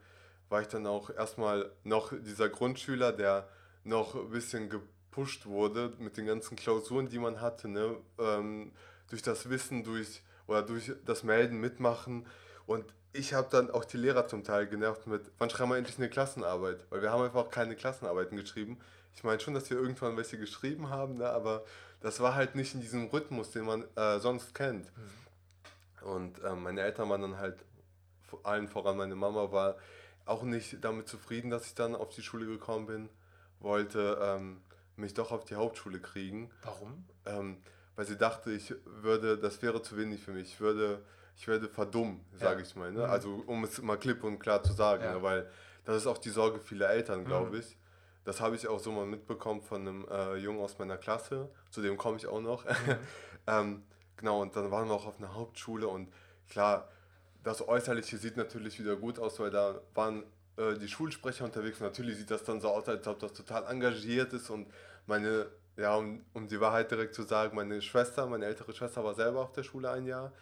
[0.48, 3.48] war ich dann auch erstmal noch dieser Grundschüler, der
[3.85, 7.96] noch ein bisschen gepusht wurde mit den ganzen Klausuren, die man hatte, ne?
[8.18, 8.72] Ähm,
[9.11, 12.27] durch das Wissen, durch oder durch das Melden, Mitmachen.
[12.66, 15.98] Und ich habe dann auch die Lehrer zum Teil genervt mit, wann schreiben wir endlich
[15.98, 16.85] eine Klassenarbeit?
[16.90, 18.79] Weil wir haben einfach keine Klassenarbeiten geschrieben.
[19.14, 21.29] Ich meine schon, dass wir irgendwann welche geschrieben haben, ne?
[21.29, 21.64] aber
[22.00, 24.90] das war halt nicht in diesem Rhythmus, den man äh, sonst kennt.
[24.96, 26.09] Mhm.
[26.09, 27.57] Und äh, meine Eltern waren dann halt,
[28.29, 29.77] vor allen voran meine Mama war
[30.27, 33.09] auch nicht damit zufrieden, dass ich dann auf die Schule gekommen bin,
[33.61, 34.61] wollte ähm,
[34.96, 36.50] mich doch auf die Hauptschule kriegen.
[36.62, 37.05] Warum?
[37.27, 37.59] Ähm,
[37.96, 40.55] weil sie dachte, ich würde, das wäre zu wenig für mich.
[40.55, 41.00] Ich würde
[41.37, 42.66] ich werde verdummt, sage ja.
[42.66, 42.92] ich mal.
[42.92, 43.01] Ne?
[43.01, 43.11] Mhm.
[43.11, 45.14] Also um es mal klipp und klar zu sagen, ja.
[45.14, 45.23] ne?
[45.23, 45.51] weil
[45.85, 47.61] das ist auch die Sorge vieler Eltern, glaube mhm.
[47.61, 47.77] ich.
[48.25, 51.83] Das habe ich auch so mal mitbekommen von einem äh, Jungen aus meiner Klasse, zu
[51.83, 52.64] dem komme ich auch noch.
[52.64, 52.70] Mhm.
[53.47, 53.83] ähm,
[54.16, 56.11] genau, und dann waren wir auch auf einer Hauptschule und
[56.49, 56.88] klar,
[57.42, 60.25] das Äußerliche sieht natürlich wieder gut aus, weil da waren
[60.57, 63.66] äh, die Schulsprecher unterwegs und natürlich sieht das dann so aus, als ob das total
[63.66, 64.68] engagiert ist und
[65.07, 69.14] meine, ja, um, um die Wahrheit direkt zu sagen, meine Schwester, meine ältere Schwester war
[69.14, 70.33] selber auf der Schule ein Jahr.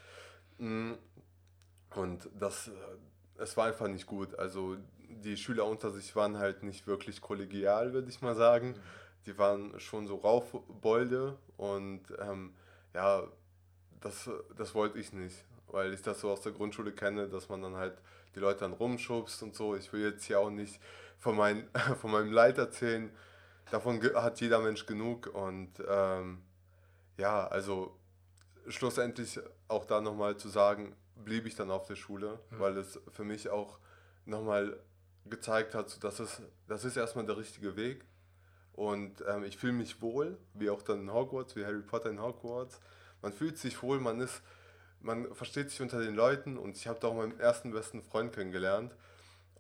[1.95, 2.73] Und das, äh,
[3.39, 4.39] es war einfach nicht gut.
[4.39, 4.77] Also
[5.09, 8.69] die Schüler unter sich waren halt nicht wirklich kollegial, würde ich mal sagen.
[8.71, 8.81] Mhm.
[9.27, 12.55] Die waren schon so Raufbolde und ähm,
[12.93, 13.23] ja,
[14.01, 17.63] das, das wollte ich nicht, weil ich das so aus der Grundschule kenne, dass man
[17.63, 18.03] dann halt
[18.35, 19.77] die Leute dann rumschubst und so.
[19.77, 20.81] Ich will jetzt hier auch nicht
[21.19, 21.69] von, mein,
[22.01, 23.11] von meinem Leid erzählen.
[23.71, 26.43] Davon hat jeder Mensch genug und ähm,
[27.17, 27.97] ja, also
[28.69, 32.59] schlussendlich auch da nochmal zu sagen, blieb ich dann auf der Schule, mhm.
[32.59, 33.79] weil es für mich auch
[34.25, 34.79] nochmal
[35.27, 38.05] gezeigt hat, dass es, das ist erstmal der richtige Weg.
[38.73, 42.21] Und ähm, ich fühle mich wohl, wie auch dann in Hogwarts, wie Harry Potter in
[42.21, 42.81] Hogwarts.
[43.21, 44.43] Man fühlt sich wohl, man ist,
[45.01, 48.33] man versteht sich unter den Leuten und ich habe da auch meinen ersten besten Freund
[48.33, 48.95] kennengelernt.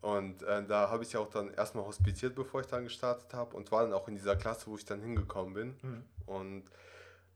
[0.00, 3.54] Und äh, da habe ich ja auch dann erstmal hospitiert, bevor ich dann gestartet habe
[3.54, 5.76] und war dann auch in dieser Klasse, wo ich dann hingekommen bin.
[5.82, 6.04] Mhm.
[6.26, 6.64] Und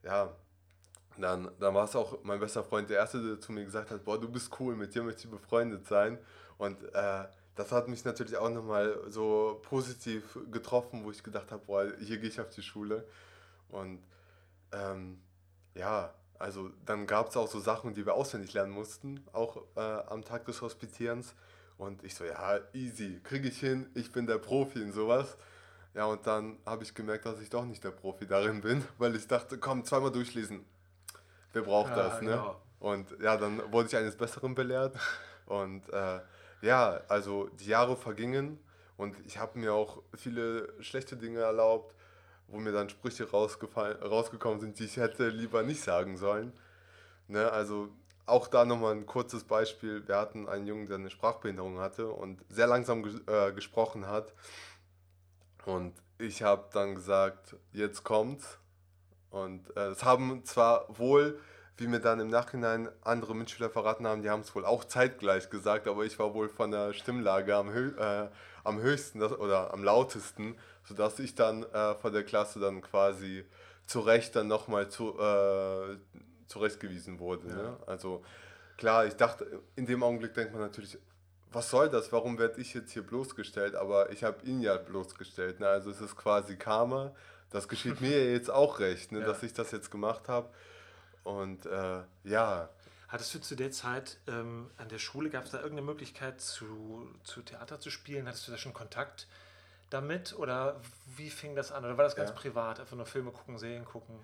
[0.02, 0.34] ja,
[1.22, 4.04] dann, dann war es auch mein bester Freund, der Erste, der zu mir gesagt hat,
[4.04, 6.18] boah, du bist cool, mit dir möchte ich befreundet sein.
[6.58, 7.24] Und äh,
[7.54, 12.18] das hat mich natürlich auch nochmal so positiv getroffen, wo ich gedacht habe, boah, hier
[12.18, 13.06] gehe ich auf die Schule.
[13.68, 14.02] Und
[14.72, 15.20] ähm,
[15.74, 19.80] ja, also dann gab es auch so Sachen, die wir auswendig lernen mussten, auch äh,
[19.80, 21.34] am Tag des Hospitierens.
[21.78, 25.36] Und ich so, ja, easy, kriege ich hin, ich bin der Profi in sowas.
[25.94, 29.16] Ja, und dann habe ich gemerkt, dass ich doch nicht der Profi darin bin, weil
[29.16, 30.64] ich dachte, komm, zweimal durchlesen,
[31.52, 32.30] wer braucht ja, das, ne?
[32.30, 32.60] Genau.
[32.78, 34.96] Und ja, dann wurde ich eines Besseren belehrt.
[35.46, 36.20] Und äh,
[36.62, 38.58] ja, also die Jahre vergingen
[38.96, 41.94] und ich habe mir auch viele schlechte Dinge erlaubt,
[42.48, 46.52] wo mir dann Sprüche rausgekommen sind, die ich hätte lieber nicht sagen sollen.
[47.28, 47.88] Ne, also
[48.24, 50.06] auch da nochmal ein kurzes Beispiel.
[50.06, 54.32] Wir hatten einen Jungen, der eine Sprachbehinderung hatte und sehr langsam ges äh, gesprochen hat.
[55.64, 58.58] Und ich habe dann gesagt, jetzt kommt's.
[59.44, 61.38] Und äh, es haben zwar wohl,
[61.76, 65.50] wie mir dann im Nachhinein andere Mitschüler verraten haben, die haben es wohl auch zeitgleich
[65.50, 68.28] gesagt, aber ich war wohl von der Stimmlage am, hö äh,
[68.64, 73.44] am höchsten das, oder am lautesten, sodass ich dann äh, von der Klasse dann quasi
[73.86, 75.96] zu Recht dann nochmal zu, äh,
[76.46, 77.48] zurechtgewiesen wurde.
[77.48, 77.56] Ja.
[77.56, 77.76] Ne?
[77.86, 78.24] Also
[78.78, 80.98] klar, ich dachte, in dem Augenblick denkt man natürlich,
[81.52, 82.10] was soll das?
[82.10, 83.76] Warum werde ich jetzt hier bloßgestellt?
[83.76, 85.60] Aber ich habe ihn ja bloßgestellt.
[85.60, 85.68] Ne?
[85.68, 87.14] Also es ist quasi Karma.
[87.50, 89.20] Das geschieht mir jetzt auch recht, ne?
[89.20, 89.26] Ja.
[89.26, 90.48] dass ich das jetzt gemacht habe.
[91.24, 92.68] Und äh, ja.
[93.08, 97.08] Hattest du zu der Zeit ähm, an der Schule, gab es da irgendeine Möglichkeit zu,
[97.22, 98.26] zu Theater zu spielen?
[98.26, 99.26] Hattest du da schon Kontakt
[99.90, 100.34] damit?
[100.36, 100.80] Oder
[101.16, 101.84] wie fing das an?
[101.84, 102.36] Oder war das ganz ja.
[102.36, 102.80] privat?
[102.80, 104.18] Einfach nur Filme gucken, Serien gucken?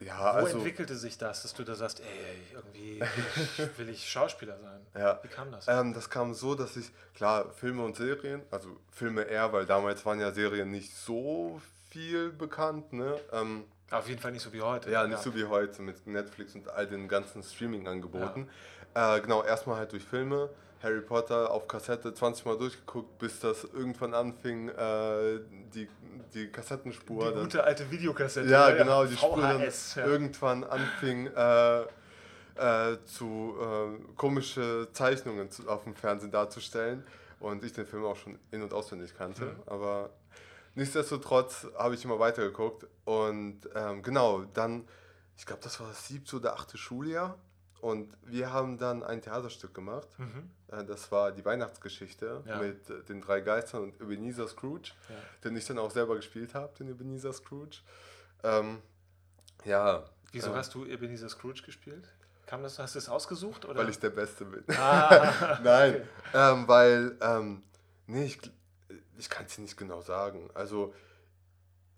[0.00, 3.00] Ja, Wo also, entwickelte sich das, dass du da sagst, ey, irgendwie
[3.76, 4.80] will ich, Schauspieler sein?
[4.94, 5.20] Ja.
[5.22, 5.68] Wie kam das?
[5.68, 10.04] Ähm, das kam so, dass ich, klar, Filme und Serien, also Filme eher, weil damals
[10.04, 11.60] waren ja Serien nicht so
[11.94, 13.20] viel bekannt, ne?
[13.32, 14.90] Ähm, Auf jeden Fall nicht so wie heute.
[14.90, 15.22] Ja, nicht ja.
[15.22, 18.48] so wie heute mit Netflix und all den ganzen Streaming-Angeboten.
[18.94, 19.16] Ja.
[19.16, 20.50] Äh, genau, erstmal halt durch Filme,
[20.82, 25.38] Harry Potter auf Kassette 20 Mal durchgeguckt, bis das irgendwann anfing, äh,
[25.72, 25.88] die,
[26.34, 27.32] die Kassettenspur.
[27.32, 28.50] Die gute alte Videokassette.
[28.50, 29.20] Ja, genau, die VHS,
[29.92, 37.04] Spur dann irgendwann anfing äh, äh, zu äh, komische Zeichnungen auf dem Fernsehen darzustellen
[37.38, 39.44] und ich den Film auch schon in- und auswendig kannte.
[39.44, 39.62] Mhm.
[39.66, 40.10] Aber
[40.74, 44.86] nichtsdestotrotz habe ich immer weitergeguckt und ähm, genau, dann,
[45.36, 47.38] ich glaube, das war das siebte oder achte Schuljahr
[47.80, 50.08] und wir haben dann ein Theaterstück gemacht.
[50.18, 50.50] Mhm.
[50.68, 52.58] Äh, das war die Weihnachtsgeschichte ja.
[52.58, 55.16] mit äh, den drei Geistern und Ebenezer Scrooge, ja.
[55.44, 57.78] den ich dann auch selber gespielt habe, den Ebenezer Scrooge.
[58.42, 58.80] Ähm,
[59.66, 60.04] ja.
[60.32, 62.08] Wieso äh, hast du Ebenezer Scrooge gespielt?
[62.46, 63.66] Kam das, hast du es ausgesucht?
[63.66, 63.80] Oder?
[63.80, 64.64] Weil ich der Beste bin.
[64.78, 66.06] Ah, Nein, okay.
[66.32, 67.62] ähm, weil, ähm,
[68.06, 68.38] nee, ich,
[69.18, 70.50] ich kann es dir nicht genau sagen.
[70.54, 70.94] Also,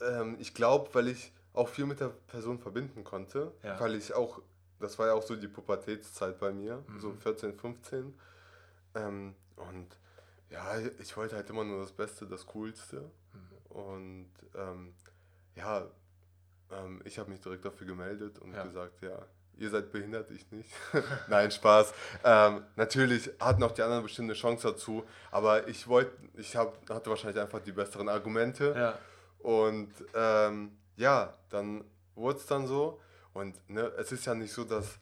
[0.01, 3.81] ähm, ich glaube, weil ich auch viel mit der Person verbinden konnte, ja.
[3.81, 4.41] weil ich auch
[4.79, 7.01] das war ja auch so die Pubertätszeit bei mir, mhm.
[7.01, 8.15] so 14, 15.
[8.95, 9.99] Ähm, und
[10.51, 13.11] ja, ich wollte halt immer nur das Beste, das Coolste.
[13.33, 13.77] Mhm.
[13.77, 14.95] Und ähm,
[15.55, 15.87] ja,
[16.71, 18.65] ähm, ich habe mich direkt dafür gemeldet und ja.
[18.65, 19.27] gesagt, ja,
[19.57, 20.71] ihr seid behindert, ich nicht.
[21.29, 21.93] Nein, Spaß.
[22.25, 26.89] Ähm, natürlich hatten auch die anderen bestimmt eine Chance dazu, aber ich wollte, ich hab,
[26.91, 28.75] hatte wahrscheinlich einfach die besseren Argumente.
[28.77, 28.99] Ja.
[29.39, 33.01] Und ähm, ja, dann wurde es dann so.
[33.33, 34.99] Und ne, es ist ja nicht so, dass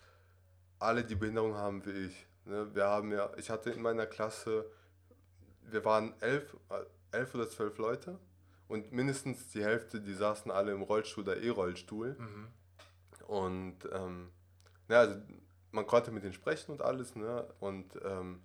[0.79, 2.27] alle die Behinderung haben wie ich.
[2.45, 2.69] Ne?
[2.75, 4.67] Wir haben ja, ich hatte in meiner Klasse,
[5.63, 8.19] wir waren elf, äh, elf oder zwölf Leute
[8.69, 12.17] und mindestens die Hälfte, die saßen alle im Rollstuhl oder E-Rollstuhl.
[12.19, 12.49] Mhm.
[13.27, 14.31] Und ähm,
[14.89, 15.17] ja, also
[15.73, 17.47] man konnte mit denen sprechen und alles, ne?
[17.61, 18.43] Und ähm,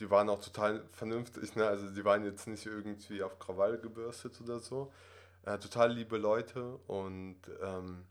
[0.00, 1.66] die waren auch total vernünftig, ne?
[1.66, 4.92] Also die waren jetzt nicht irgendwie auf Krawall gebürstet oder so.
[5.44, 8.04] Äh, total liebe Leute und ähm,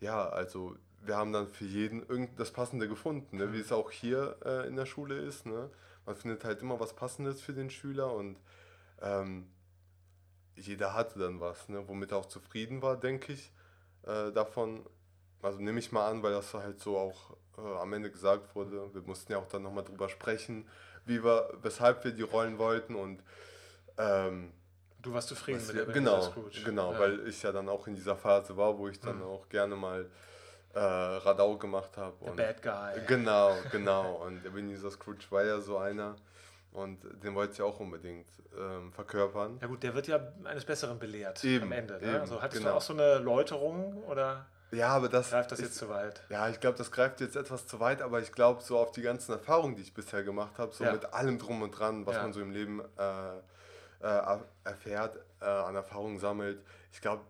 [0.00, 3.52] ja, also wir haben dann für jeden irgend das Passende gefunden, ne?
[3.52, 5.46] wie es auch hier äh, in der Schule ist.
[5.46, 5.70] Ne?
[6.06, 8.38] Man findet halt immer was Passendes für den Schüler und
[9.00, 9.48] ähm,
[10.56, 11.86] jeder hatte dann was, ne?
[11.88, 13.52] womit er auch zufrieden war, denke ich.
[14.02, 14.86] Äh, davon,
[15.44, 18.92] also nehme ich mal an, weil das halt so auch äh, am Ende gesagt wurde.
[18.94, 20.68] Wir mussten ja auch dann nochmal drüber sprechen,
[21.04, 23.22] wie wir, weshalb wir die Rollen wollten und
[23.98, 24.52] ähm,
[25.04, 26.62] Du warst zufrieden mit der Genau, Scrooge.
[26.64, 26.98] genau, ja.
[26.98, 29.24] weil ich ja dann auch in dieser Phase war, wo ich dann mhm.
[29.24, 30.08] auch gerne mal
[30.72, 32.16] äh, Radau gemacht habe.
[32.24, 33.04] Der Bad Guy.
[33.06, 34.24] Genau, genau.
[34.24, 36.16] Und Ebenezer Scrooge war ja so einer.
[36.72, 38.26] Und den wollte ich auch unbedingt
[38.58, 39.58] ähm, verkörpern.
[39.60, 42.00] Ja gut, der wird ja eines Besseren belehrt eben, am Ende.
[42.00, 42.06] Ne?
[42.08, 42.72] Eben, also hattest genau.
[42.72, 46.22] du auch so eine Läuterung oder ja, aber das greift das jetzt zu weit?
[46.28, 49.02] Ja, ich glaube, das greift jetzt etwas zu weit, aber ich glaube, so auf die
[49.02, 50.92] ganzen Erfahrungen, die ich bisher gemacht habe, so ja.
[50.92, 52.22] mit allem drum und dran, was ja.
[52.22, 53.36] man so im Leben äh,
[54.00, 56.62] äh, erfährt, äh, an Erfahrungen sammelt.
[56.92, 57.22] Ich glaube,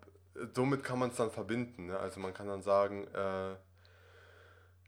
[0.54, 1.86] somit kann man es dann verbinden.
[1.86, 1.98] Ne?
[1.98, 3.54] Also man kann dann sagen, äh,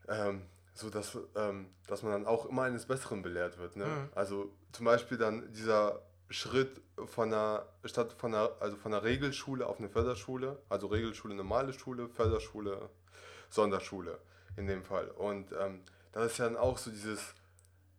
[0.09, 0.41] ähm,
[0.73, 3.75] so dass, ähm, dass man dann auch immer eines Besseren belehrt wird.
[3.75, 3.85] Ne?
[3.85, 4.09] Mhm.
[4.13, 9.65] Also zum Beispiel dann dieser Schritt von einer statt von einer, also von einer Regelschule
[9.65, 12.89] auf eine Förderschule, also Regelschule normale Schule, Förderschule,
[13.49, 14.19] Sonderschule
[14.55, 15.09] in dem Fall.
[15.09, 17.33] Und ähm, das ist ja dann auch so dieses,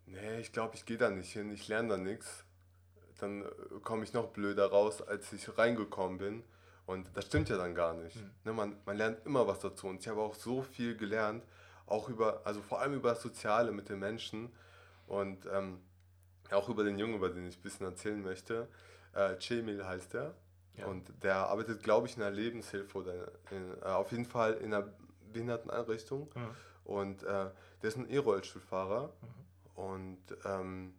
[0.07, 2.45] nee, ich glaube, ich gehe da nicht hin, ich lerne da nichts
[3.19, 3.47] dann äh,
[3.83, 6.45] komme ich noch blöder raus, als ich reingekommen bin.
[6.87, 8.17] Und das stimmt ja dann gar nicht.
[8.17, 8.31] Mhm.
[8.45, 9.88] Ne, man, man lernt immer was dazu.
[9.88, 11.45] Und ich habe auch so viel gelernt,
[11.87, 14.51] auch über, also vor allem über das Soziale mit den Menschen
[15.07, 15.81] und ähm,
[16.53, 18.69] auch über den Jungen, über den ich ein bisschen erzählen möchte.
[19.15, 20.35] Äh, Cemil heißt er.
[20.77, 20.87] Ja.
[20.87, 23.15] Und der arbeitet, glaube ich, in einer Lebenshilfe oder
[23.51, 24.89] in, äh, auf jeden Fall in einer
[25.33, 26.31] Behinderteneinrichtung.
[26.35, 26.51] Mhm.
[26.85, 29.13] Und äh, der ist ein E-Rollstuhlfahrer.
[29.21, 29.83] Mhm.
[29.83, 30.95] Und ähm,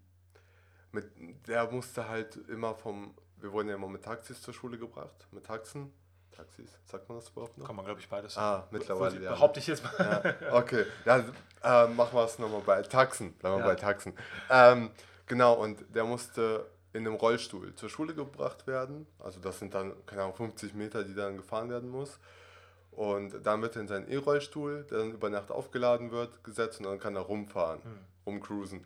[0.92, 1.12] mit,
[1.48, 5.46] der musste halt immer vom, wir wurden ja immer mit Taxis zur Schule gebracht, mit
[5.46, 5.94] Taxen.
[6.32, 7.68] Taxis, sagt man das überhaupt noch?
[7.68, 9.32] Kann man, glaube ich, beides Ah, mittlerweile, ja.
[9.32, 10.38] Behaupte ich jetzt mal.
[10.42, 11.18] Ja, okay, ja,
[11.64, 13.34] äh, machen wir es nochmal bei Taxen.
[13.34, 13.68] Bleiben wir ja.
[13.68, 14.14] bei Taxen.
[14.50, 14.92] Ähm,
[15.30, 19.08] genau, und der musste in einem Rollstuhl zur Schule gebracht werden.
[19.20, 22.20] Also das sind dann, keine Ahnung, 50 Meter, die dann gefahren werden muss.
[22.92, 26.88] Und dann wird er in seinen E-Rollstuhl, der dann über Nacht aufgeladen wird, gesetzt und
[26.88, 28.06] dann kann er rumfahren, mhm.
[28.26, 28.86] rumcruisen.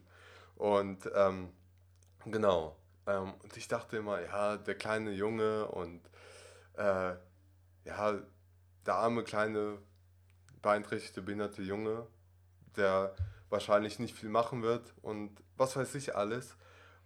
[0.56, 1.50] Und ähm,
[2.26, 2.76] genau.
[3.08, 6.02] Ähm, und ich dachte immer, ja, der kleine Junge und
[6.78, 7.16] äh,
[7.86, 8.20] ja,
[8.86, 9.80] der arme kleine
[10.62, 12.06] beeinträchtigte behinderte Junge,
[12.76, 13.16] der
[13.54, 16.58] wahrscheinlich nicht viel machen wird und was weiß ich alles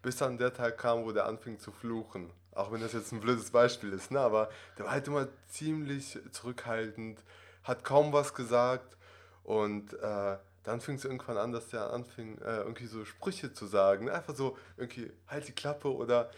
[0.01, 2.31] bis dann der Tag kam, wo der anfing zu fluchen.
[2.53, 4.19] Auch wenn das jetzt ein blödes Beispiel ist, ne?
[4.19, 7.19] aber der war halt immer ziemlich zurückhaltend,
[7.63, 8.95] hat kaum was gesagt
[9.43, 13.67] und äh, dann fing es irgendwann an, dass der anfing, äh, irgendwie so Sprüche zu
[13.67, 14.05] sagen.
[14.05, 14.13] Ne?
[14.13, 16.31] Einfach so, irgendwie, halt die Klappe oder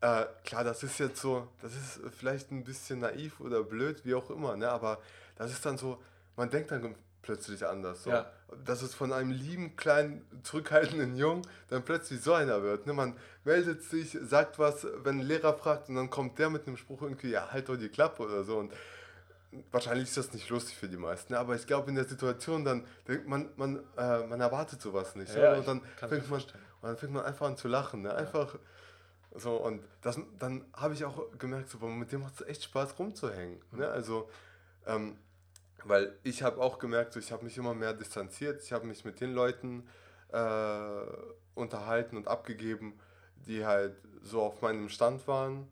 [0.00, 4.14] äh, klar, das ist jetzt so, das ist vielleicht ein bisschen naiv oder blöd, wie
[4.14, 4.68] auch immer, ne?
[4.70, 4.98] aber
[5.36, 6.02] das ist dann so,
[6.36, 8.02] man denkt dann plötzlich anders.
[8.02, 8.10] So.
[8.10, 8.30] Ja.
[8.64, 12.86] Dass es von einem lieben, kleinen, zurückhaltenden Jungen dann plötzlich so einer wird.
[12.86, 12.92] Ne?
[12.92, 16.76] Man meldet sich, sagt was, wenn ein Lehrer fragt und dann kommt der mit einem
[16.76, 18.58] Spruch irgendwie, ja, halt doch die Klappe oder so.
[18.58, 18.72] Und
[19.70, 21.38] wahrscheinlich ist das nicht lustig für die meisten, ne?
[21.38, 22.84] aber ich glaube in der Situation dann,
[23.26, 25.34] man, man, äh, man erwartet sowas nicht.
[25.34, 28.02] Ja, und, dann fängt man, und dann fängt man einfach an zu lachen.
[28.02, 28.14] Ne?
[28.14, 28.60] Einfach ja.
[29.38, 32.98] so und das, dann habe ich auch gemerkt, so, mit dem macht es echt Spaß
[32.98, 33.60] rumzuhängen.
[33.70, 33.78] Mhm.
[33.78, 33.88] Ne?
[33.88, 34.28] Also
[34.86, 35.16] ähm,
[35.84, 38.62] weil ich habe auch gemerkt, so, ich habe mich immer mehr distanziert.
[38.62, 39.86] Ich habe mich mit den Leuten
[40.32, 41.06] äh,
[41.54, 42.98] unterhalten und abgegeben,
[43.46, 45.68] die halt so auf meinem Stand waren,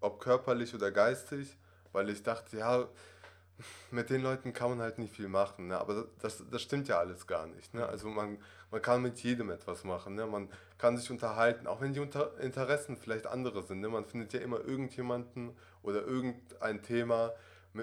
[0.00, 1.56] ob körperlich oder geistig,
[1.92, 2.88] weil ich dachte, ja,
[3.90, 5.68] mit den Leuten kann man halt nicht viel machen.
[5.68, 5.78] Ne?
[5.78, 7.72] Aber das, das stimmt ja alles gar nicht.
[7.72, 7.86] Ne?
[7.86, 8.38] Also man,
[8.70, 10.14] man kann mit jedem etwas machen.
[10.14, 10.26] Ne?
[10.26, 13.80] Man kann sich unterhalten, auch wenn die Unter Interessen vielleicht andere sind.
[13.80, 13.88] Ne?
[13.88, 17.32] Man findet ja immer irgendjemanden oder irgendein Thema,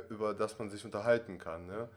[0.10, 1.65] über das man sich unterhalten kann.
[1.65, 1.89] Ne?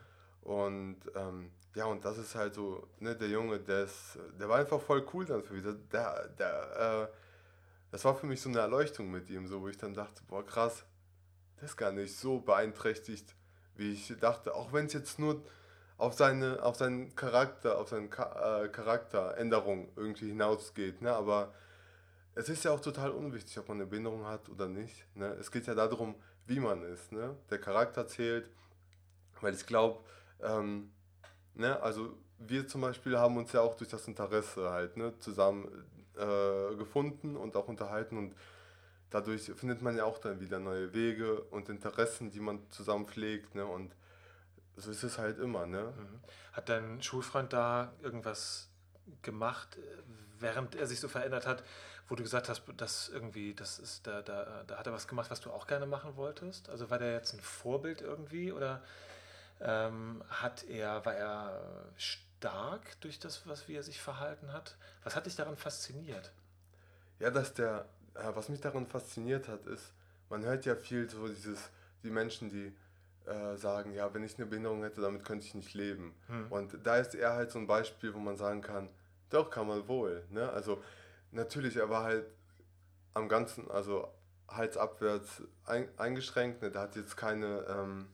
[0.43, 4.59] Und ähm, ja, und das ist halt so, ne, der Junge, der, ist, der war
[4.59, 5.65] einfach voll cool dann für mich.
[5.93, 7.17] Der, der, äh,
[7.91, 10.45] das war für mich so eine Erleuchtung mit ihm, so wo ich dann dachte, boah
[10.45, 10.85] krass,
[11.57, 13.35] der ist gar nicht so beeinträchtigt,
[13.75, 14.55] wie ich dachte.
[14.55, 15.43] Auch wenn es jetzt nur
[15.99, 21.03] auf seine, auf seinen Charakter, auf seine äh, Charakteränderung irgendwie hinausgeht.
[21.03, 21.13] Ne?
[21.13, 21.55] Aber
[22.35, 25.07] es ist ja auch total unwichtig, ob man eine Behinderung hat oder nicht.
[25.15, 25.27] Ne?
[25.41, 26.15] Es geht ja darum,
[26.47, 27.13] wie man ist.
[27.13, 27.37] Ne?
[27.51, 28.51] Der Charakter zählt,
[29.41, 30.01] weil ich glaube,
[30.41, 30.91] ähm,
[31.55, 35.69] ne, also wir zum Beispiel haben uns ja auch durch das Interesse halt ne, zusammen
[36.17, 38.35] äh, gefunden und auch unterhalten und
[39.11, 43.55] dadurch findet man ja auch dann wieder neue Wege und Interessen, die man zusammen pflegt.
[43.55, 43.65] Ne?
[43.65, 43.95] Und
[44.77, 45.67] so ist es halt immer.
[45.67, 45.93] Ne?
[45.97, 46.21] Mhm.
[46.53, 48.69] Hat dein Schulfreund da irgendwas
[49.23, 49.79] gemacht,
[50.39, 51.63] während er sich so verändert hat,
[52.09, 55.31] wo du gesagt hast, dass irgendwie, das ist, da, da, da hat er was gemacht,
[55.31, 56.69] was du auch gerne machen wolltest?
[56.69, 58.83] Also war der jetzt ein Vorbild irgendwie oder
[59.61, 61.63] ähm, hat er, war er
[61.97, 64.77] stark durch das, was wie er sich verhalten hat?
[65.03, 66.33] Was hat dich daran fasziniert?
[67.19, 69.93] Ja, dass der, äh, was mich daran fasziniert hat, ist,
[70.29, 71.71] man hört ja viel so dieses,
[72.03, 72.73] die Menschen, die
[73.29, 76.15] äh, sagen, ja, wenn ich eine Behinderung hätte, damit könnte ich nicht leben.
[76.29, 76.53] Hm.
[76.53, 78.89] Und da ist er halt so ein Beispiel, wo man sagen kann,
[79.31, 80.23] doch, kann man wohl.
[80.31, 80.49] Ne?
[80.51, 80.83] Also
[81.31, 82.27] natürlich, er war halt
[83.15, 84.09] am ganzen, also
[84.49, 86.63] halsabwärts ein, eingeschränkt.
[86.63, 86.71] Ne?
[86.71, 88.09] Der hat jetzt keine, ähm,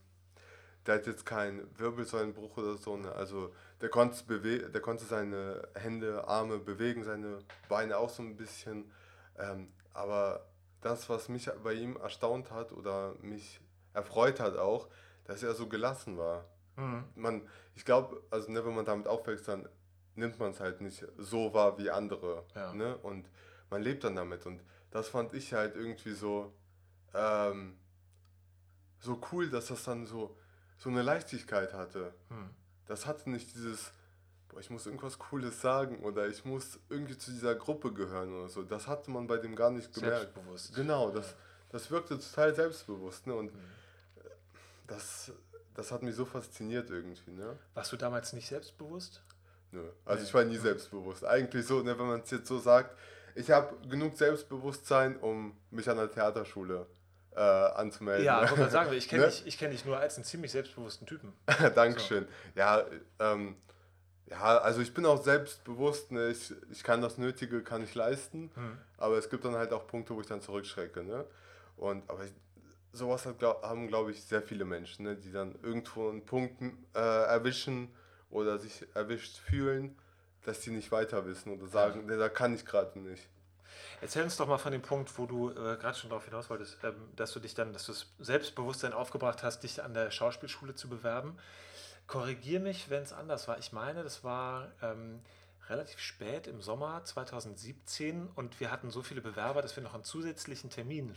[0.85, 2.97] der hat jetzt keinen Wirbelsäulenbruch oder so.
[2.97, 3.11] Ne?
[3.11, 8.35] Also der konnte, bewe der konnte seine Hände, Arme bewegen, seine Beine auch so ein
[8.35, 8.91] bisschen.
[9.37, 10.47] Ähm, aber
[10.81, 13.61] das, was mich bei ihm erstaunt hat oder mich
[13.93, 14.89] erfreut hat auch,
[15.25, 16.45] dass er so gelassen war.
[16.75, 17.03] Mhm.
[17.15, 19.69] Man, ich glaube, also ne, wenn man damit aufwächst, dann
[20.15, 22.45] nimmt man es halt nicht so wahr wie andere.
[22.55, 22.73] Ja.
[22.73, 22.97] Ne?
[22.97, 23.29] Und
[23.69, 24.45] man lebt dann damit.
[24.45, 24.61] Und
[24.91, 26.53] das fand ich halt irgendwie so,
[27.13, 27.77] ähm,
[28.99, 30.37] so cool, dass das dann so,
[30.77, 32.13] so eine Leichtigkeit hatte.
[32.29, 32.49] Hm.
[32.85, 33.91] Das hatte nicht dieses,
[34.49, 38.49] boah, ich muss irgendwas Cooles sagen oder ich muss irgendwie zu dieser Gruppe gehören oder
[38.49, 38.63] so.
[38.63, 40.33] Das hatte man bei dem gar nicht gemerkt.
[40.33, 40.75] Selbstbewusst.
[40.75, 41.35] Genau, das,
[41.69, 43.25] das wirkte total selbstbewusst.
[43.27, 43.33] Ne?
[43.33, 43.59] Und hm.
[44.87, 45.31] das,
[45.73, 47.31] das hat mich so fasziniert irgendwie.
[47.31, 47.57] Ne?
[47.73, 49.23] Warst du damals nicht selbstbewusst?
[49.73, 49.89] Nö.
[50.05, 51.25] Also ich war nie selbstbewusst.
[51.25, 52.95] Eigentlich so, ne, wenn man es jetzt so sagt,
[53.35, 56.85] ich habe genug Selbstbewusstsein, um mich an der Theaterschule
[57.35, 58.23] äh, anzumelden.
[58.23, 59.31] Ja, ich sagen, ich kenne ne?
[59.31, 61.33] dich, kenn dich nur als einen ziemlich selbstbewussten Typen.
[61.75, 62.25] Dankeschön.
[62.25, 62.59] So.
[62.59, 62.85] Ja,
[63.19, 63.55] ähm,
[64.27, 66.29] ja, also ich bin auch selbstbewusst, ne?
[66.29, 68.77] ich, ich kann das Nötige, kann ich leisten, hm.
[68.97, 71.03] aber es gibt dann halt auch Punkte, wo ich dann zurückschrecke.
[71.03, 71.25] Ne?
[71.77, 72.33] Und, aber ich,
[72.91, 75.15] sowas hat, glaub, haben, glaube ich, sehr viele Menschen, ne?
[75.15, 76.61] die dann irgendwo einen Punkt
[76.95, 77.89] äh, erwischen
[78.33, 79.95] oder sich erwischt fühlen,
[80.43, 83.29] dass sie nicht weiter wissen oder sagen, da kann ich gerade nicht.
[84.01, 86.77] Erzähl uns doch mal von dem Punkt, wo du äh, gerade schon darauf hinaus wolltest,
[86.83, 90.75] ähm, dass du dich dann, dass du das Selbstbewusstsein aufgebracht hast, dich an der Schauspielschule
[90.75, 91.37] zu bewerben.
[92.05, 93.57] Korrigier mich, wenn es anders war.
[93.59, 95.21] Ich meine, das war ähm,
[95.69, 100.03] relativ spät im Sommer 2017 und wir hatten so viele Bewerber, dass wir noch einen
[100.03, 101.15] zusätzlichen Termin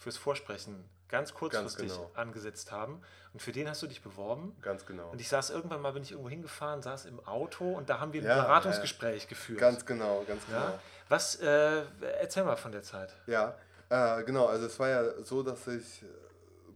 [0.00, 2.10] fürs Vorsprechen ganz kurzfristig ganz genau.
[2.14, 3.02] angesetzt haben.
[3.32, 4.56] Und für den hast du dich beworben.
[4.62, 5.10] Ganz genau.
[5.10, 8.12] Und ich saß irgendwann mal, bin ich irgendwo hingefahren, saß im Auto und da haben
[8.12, 9.28] wir ein ja, Beratungsgespräch ja.
[9.28, 9.60] geführt.
[9.60, 10.58] Ganz genau, ganz genau.
[10.58, 10.78] Ja?
[11.08, 11.82] Was, äh,
[12.20, 13.14] erzähl mal von der Zeit.
[13.26, 13.56] Ja,
[13.88, 14.46] äh, genau.
[14.46, 16.04] Also es war ja so, dass ich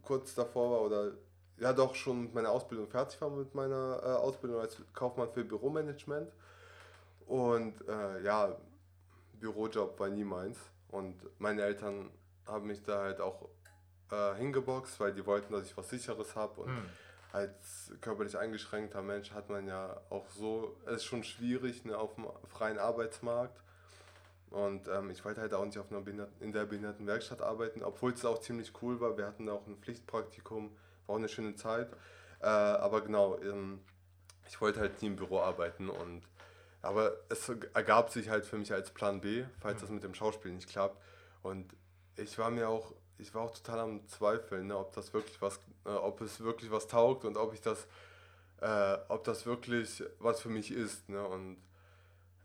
[0.03, 1.11] kurz davor war oder
[1.57, 5.43] ja doch schon mit meiner Ausbildung fertig war mit meiner äh, Ausbildung als Kaufmann für
[5.43, 6.31] Büromanagement.
[7.25, 8.55] Und äh, ja,
[9.39, 10.59] Bürojob war nie meins.
[10.89, 12.11] Und meine Eltern
[12.45, 13.49] haben mich da halt auch
[14.11, 16.61] äh, hingeboxt, weil die wollten, dass ich was Sicheres habe.
[16.61, 16.89] Und mhm.
[17.31, 22.15] als körperlich eingeschränkter Mensch hat man ja auch so, es ist schon schwierig ne, auf
[22.15, 23.61] dem freien Arbeitsmarkt.
[24.51, 26.01] Und ähm, ich wollte halt auch nicht auf einer
[26.39, 29.17] in der Behindertenwerkstatt arbeiten, obwohl es auch ziemlich cool war.
[29.17, 30.71] Wir hatten auch ein Pflichtpraktikum,
[31.07, 31.91] war auch eine schöne Zeit.
[32.39, 33.81] Äh, aber genau, ähm,
[34.47, 36.21] ich wollte halt nie im Büro arbeiten und
[36.81, 39.81] aber es ergab sich halt für mich als Plan B, falls mhm.
[39.81, 41.01] das mit dem Schauspiel nicht klappt.
[41.41, 41.75] Und
[42.17, 45.59] ich war mir auch, ich war auch total am Zweifeln, ne, ob das wirklich was,
[45.85, 47.87] äh, ob es wirklich was taugt und ob ich das,
[48.61, 51.09] äh, ob das wirklich was für mich ist.
[51.09, 51.25] Ne?
[51.25, 51.57] Und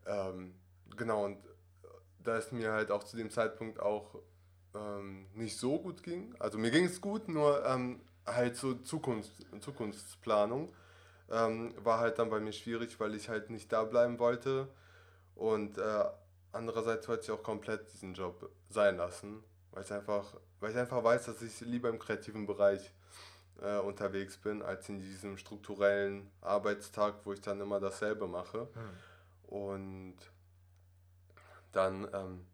[0.07, 0.55] ähm,
[0.97, 1.39] genau, und
[2.23, 4.17] da es mir halt auch zu dem Zeitpunkt auch
[4.75, 6.35] ähm, nicht so gut ging.
[6.39, 10.73] Also mir ging es gut, nur ähm, halt so Zukunft, Zukunftsplanung
[11.31, 14.69] ähm, war halt dann bei mir schwierig, weil ich halt nicht da bleiben wollte.
[15.35, 16.05] Und äh,
[16.53, 19.43] andererseits wollte ich auch komplett diesen Job sein lassen,
[19.73, 22.93] weil ich einfach, weil ich einfach weiß, dass ich lieber im kreativen Bereich
[23.61, 28.69] äh, unterwegs bin, als in diesem strukturellen Arbeitstag, wo ich dann immer dasselbe mache.
[28.75, 29.55] Mhm.
[29.55, 30.17] Und
[31.73, 32.47] dann ähm,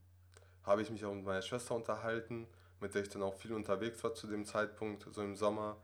[0.64, 2.46] habe ich mich auch mit meiner Schwester unterhalten,
[2.80, 5.76] mit der ich dann auch viel unterwegs war zu dem Zeitpunkt, so im Sommer.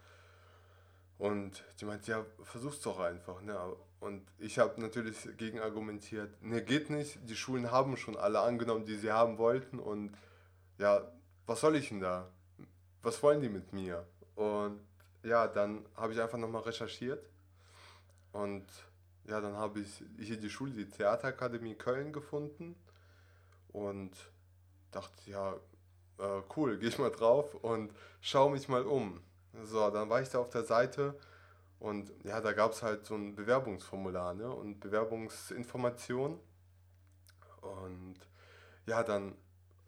[1.18, 3.41] Und die meinte, ja, versuch's doch einfach.
[3.43, 3.57] Ne?
[4.01, 8.85] Und ich habe natürlich gegen argumentiert, ne, geht nicht, die Schulen haben schon alle angenommen,
[8.85, 9.78] die sie haben wollten.
[9.78, 10.16] Und
[10.78, 11.09] ja,
[11.53, 12.30] was soll ich denn da?
[13.03, 14.07] Was wollen die mit mir?
[14.36, 14.80] Und
[15.22, 17.28] ja, dann habe ich einfach nochmal recherchiert.
[18.32, 18.66] Und
[19.26, 22.74] ja, dann habe ich hier die Schule, die Theaterakademie Köln gefunden.
[23.68, 24.12] Und
[24.92, 25.53] dachte, ja,
[26.18, 27.92] äh, cool, gehe ich mal drauf und
[28.22, 29.20] schaue mich mal um.
[29.62, 31.14] So, dann war ich da auf der Seite
[31.78, 34.50] und ja, da gab es halt so ein Bewerbungsformular ne?
[34.50, 36.40] und Bewerbungsinformation.
[37.61, 38.16] Und
[38.86, 39.34] ja, dann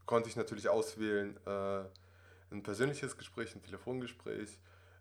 [0.07, 1.84] konnte ich natürlich auswählen, äh,
[2.50, 4.59] ein persönliches Gespräch, ein Telefongespräch,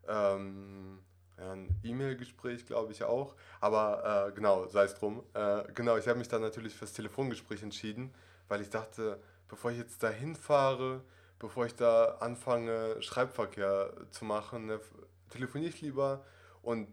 [0.08, 1.00] ähm,
[1.38, 3.36] ein E-Mail-Gespräch, glaube ich auch.
[3.60, 5.24] Aber äh, genau, sei es drum.
[5.34, 8.14] Äh, genau, ich habe mich dann natürlich fürs Telefongespräch entschieden,
[8.48, 11.02] weil ich dachte, bevor ich jetzt da hinfahre,
[11.40, 14.80] bevor ich da anfange, Schreibverkehr zu machen, ne,
[15.30, 16.24] telefoniere ich lieber
[16.62, 16.88] und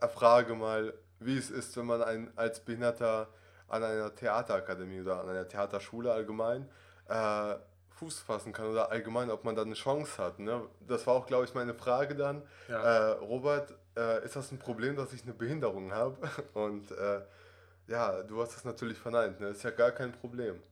[0.00, 3.28] erfrage mal, wie es ist, wenn man ein, als Behinderter
[3.68, 6.68] an einer Theaterakademie oder an einer Theaterschule allgemein
[7.10, 7.56] äh,
[8.00, 10.38] Fuß fassen kann oder allgemein, ob man da eine Chance hat.
[10.38, 10.62] Ne?
[10.86, 12.42] Das war auch, glaube ich, meine Frage dann.
[12.68, 12.82] Ja.
[12.82, 16.16] Äh, Robert, äh, ist das ein Problem, dass ich eine Behinderung habe?
[16.54, 17.20] Und äh,
[17.88, 19.40] ja, du hast das natürlich verneint.
[19.40, 19.48] Ne?
[19.48, 20.62] Das ist ja gar kein Problem.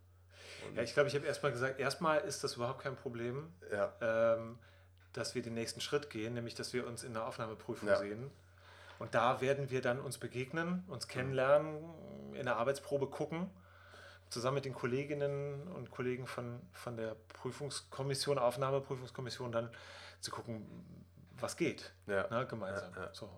[0.75, 3.93] Ja, ich glaube, ich habe erstmal gesagt, erstmal ist das überhaupt kein Problem, ja.
[4.01, 4.59] ähm,
[5.13, 7.97] dass wir den nächsten Schritt gehen, nämlich dass wir uns in der Aufnahmeprüfung ja.
[7.97, 8.31] sehen.
[8.99, 11.11] Und da werden wir dann uns begegnen, uns mhm.
[11.11, 11.85] kennenlernen,
[12.35, 13.51] in der Arbeitsprobe gucken,
[14.31, 19.71] zusammen mit den Kolleginnen und Kollegen von, von der Prüfungskommission, Aufnahmeprüfungskommission, dann
[20.21, 20.67] zu gucken,
[21.39, 22.29] was geht, ja.
[22.29, 22.93] ne, gemeinsam.
[22.97, 23.31] Ja, so,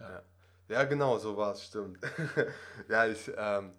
[0.00, 0.22] ja.
[0.68, 0.84] ja.
[0.84, 1.98] genau, so war es, stimmt.
[2.88, 3.72] ja, ich, ähm,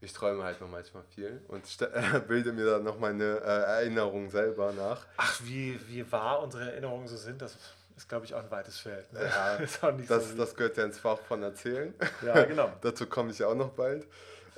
[0.00, 4.30] ich träume halt noch manchmal viel und äh, bilde mir dann noch meine äh, Erinnerungen
[4.30, 5.06] selber nach.
[5.16, 7.56] Ach, wie, wie wahr unsere Erinnerungen so sind, das
[7.96, 9.12] ist, glaube ich, auch ein weites Feld.
[9.12, 9.20] Ne?
[9.24, 9.58] Ja,
[10.08, 11.94] das, so das gehört ja ins Fach von Erzählen.
[12.22, 12.70] Ja, genau.
[12.80, 14.06] Dazu komme ich auch noch bald.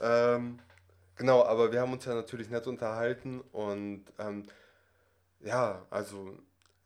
[0.00, 0.58] Ähm,
[1.18, 4.46] genau, aber wir haben uns ja natürlich nett unterhalten und ähm,
[5.40, 6.38] ja, also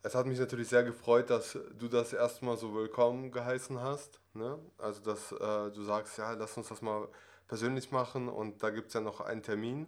[0.03, 4.19] es hat mich natürlich sehr gefreut, dass du das erstmal so willkommen geheißen hast.
[4.33, 4.59] Ne?
[4.77, 7.07] Also, dass äh, du sagst, ja, lass uns das mal
[7.47, 9.87] persönlich machen und da gibt es ja noch einen Termin,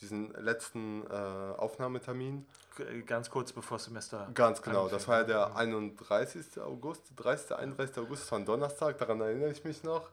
[0.00, 2.46] diesen letzten äh, Aufnahmetermin.
[3.06, 4.28] Ganz kurz bevor Semester.
[4.34, 6.60] Ganz genau, das war ja der 31.
[6.60, 7.56] August, 30.
[7.56, 7.98] 31.
[7.98, 10.10] August, das war ein Donnerstag, daran erinnere ich mich noch.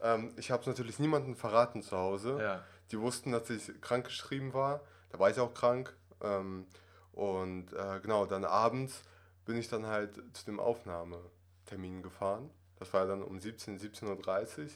[0.00, 2.38] ähm, ich habe es natürlich niemandem verraten zu Hause.
[2.40, 2.64] Ja.
[2.90, 4.80] Die wussten, dass ich krankgeschrieben war.
[5.10, 5.94] Da war ich auch krank.
[6.22, 6.66] Ähm,
[7.12, 9.02] und äh, genau, dann abends
[9.44, 12.50] bin ich dann halt zu dem Aufnahmetermin gefahren.
[12.78, 14.70] Das war dann um 17, 17.30 Uhr.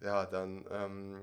[0.00, 1.16] Ja, dann ähm,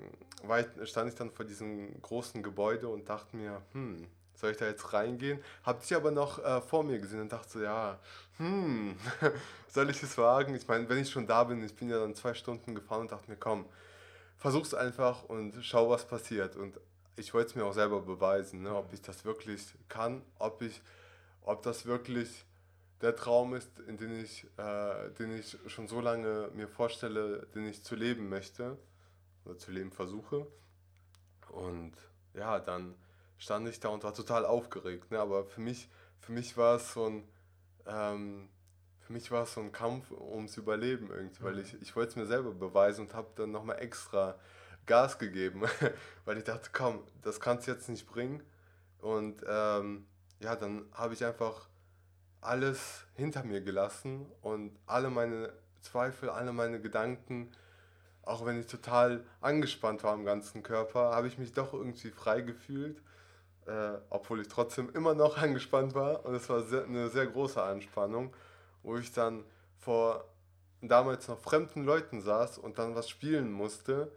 [0.81, 4.65] ich, stand ich dann vor diesem großen Gebäude und dachte mir, hm, soll ich da
[4.65, 5.39] jetzt reingehen?
[5.63, 7.99] Hab dich aber noch äh, vor mir gesehen und dachte so, ja,
[8.37, 8.97] hm,
[9.67, 10.55] soll ich es wagen?
[10.55, 13.11] Ich meine, wenn ich schon da bin, ich bin ja dann zwei Stunden gefahren und
[13.11, 13.65] dachte mir, komm,
[14.43, 16.57] versuch's einfach und schau, was passiert.
[16.57, 16.77] Und
[17.15, 20.81] ich wollte es mir auch selber beweisen, ne, ob ich das wirklich kann, ob ich,
[21.43, 22.45] ob das wirklich
[22.99, 27.69] der Traum ist, in den ich, äh, den ich schon so lange mir vorstelle, den
[27.69, 28.77] ich zu leben möchte
[29.45, 30.45] oder zu leben versuche.
[31.47, 31.93] Und
[32.33, 32.95] ja, dann
[33.37, 35.09] stand ich da und war total aufgeregt.
[35.09, 35.19] Ne?
[35.19, 35.87] Aber für mich,
[36.19, 37.23] für mich war es so ein,
[37.85, 38.49] ähm,
[39.05, 41.59] für mich war es so ein Kampf ums Überleben irgendwie, weil mhm.
[41.59, 44.35] ich, ich wollte es mir selber beweisen und habe dann nochmal extra
[44.85, 45.63] Gas gegeben,
[46.25, 48.43] weil ich dachte, komm, das kannst du jetzt nicht bringen.
[48.99, 50.05] Und ähm,
[50.39, 51.67] ja, dann habe ich einfach
[52.41, 57.51] alles hinter mir gelassen und alle meine Zweifel, alle meine Gedanken,
[58.23, 62.41] auch wenn ich total angespannt war im ganzen Körper, habe ich mich doch irgendwie frei
[62.41, 63.01] gefühlt,
[63.65, 67.61] äh, obwohl ich trotzdem immer noch angespannt war und es war sehr, eine sehr große
[67.61, 68.33] Anspannung,
[68.83, 69.43] wo ich dann
[69.79, 70.25] vor
[70.81, 74.11] damals noch fremden Leuten saß und dann was spielen musste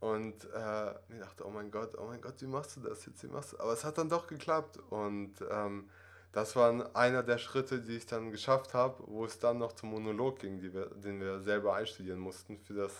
[0.00, 3.22] und äh, mir dachte, oh mein Gott, oh mein Gott, wie machst du das jetzt,
[3.22, 3.60] wie machst du?
[3.60, 5.88] Aber es hat dann doch geklappt und ähm,
[6.32, 9.90] das war einer der Schritte, die ich dann geschafft habe, wo es dann noch zum
[9.90, 12.92] Monolog ging, wir, den wir selber einstudieren mussten für das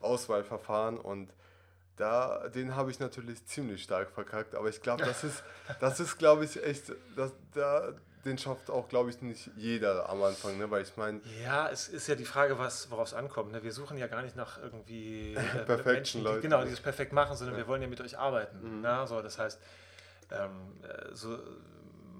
[0.00, 0.98] Auswahlverfahren.
[0.98, 1.32] Und
[1.96, 4.54] da, den habe ich natürlich ziemlich stark verkackt.
[4.54, 5.44] Aber ich glaube, das ist,
[5.80, 7.92] das ist, glaube ich, echt, das, da,
[8.24, 10.70] den schafft auch, glaube ich, nicht jeder am Anfang, ne?
[10.70, 11.20] weil ich meine...
[11.42, 13.52] Ja, es ist ja die Frage, worauf es ankommt.
[13.52, 13.62] Ne?
[13.62, 15.34] Wir suchen ja gar nicht nach irgendwie
[15.68, 17.62] äh, Menschen, die, genau, die das perfekt machen, sondern ja.
[17.62, 18.76] wir wollen ja mit euch arbeiten.
[18.76, 18.80] Mhm.
[18.82, 19.06] Ne?
[19.06, 19.60] So, das heißt,
[20.32, 20.50] ähm,
[20.82, 21.38] äh, so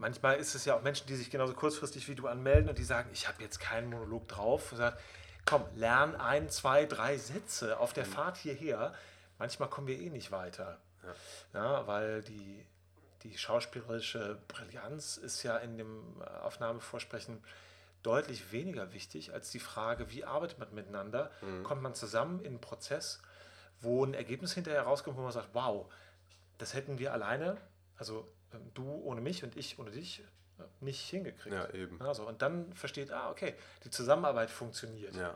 [0.01, 2.85] manchmal ist es ja auch Menschen, die sich genauso kurzfristig wie du anmelden und die
[2.85, 4.73] sagen, ich habe jetzt keinen Monolog drauf.
[4.73, 4.97] Und sagen,
[5.45, 8.11] komm, lern ein, zwei, drei Sätze auf der mhm.
[8.11, 8.95] Fahrt hierher.
[9.39, 10.79] Manchmal kommen wir eh nicht weiter.
[11.53, 11.61] Ja.
[11.61, 11.87] ja.
[11.87, 12.67] weil die,
[13.23, 17.43] die schauspielerische Brillanz ist ja in dem Aufnahmevorsprechen
[18.03, 21.31] deutlich weniger wichtig als die Frage, wie arbeitet man miteinander?
[21.43, 21.63] Mhm.
[21.65, 23.21] Kommt man zusammen in einen Prozess,
[23.81, 25.91] wo ein Ergebnis hinterher rauskommt, wo man sagt, wow,
[26.59, 27.57] das hätten wir alleine,
[27.97, 30.21] also ähm, du ohne mich und ich ohne dich
[30.59, 31.55] äh, nicht hingekriegt.
[31.55, 32.01] Ja, eben.
[32.01, 33.55] Also, und dann versteht, ah, okay,
[33.85, 35.15] die Zusammenarbeit funktioniert.
[35.15, 35.35] Ja,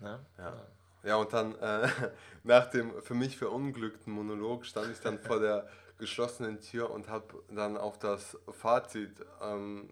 [0.00, 0.08] ja.
[0.08, 0.20] ja?
[0.38, 0.66] ja.
[1.04, 1.88] ja und dann äh,
[2.42, 5.68] nach dem für mich verunglückten Monolog stand ich dann vor der
[5.98, 9.90] geschlossenen Tür und habe dann auf das Fazit ähm,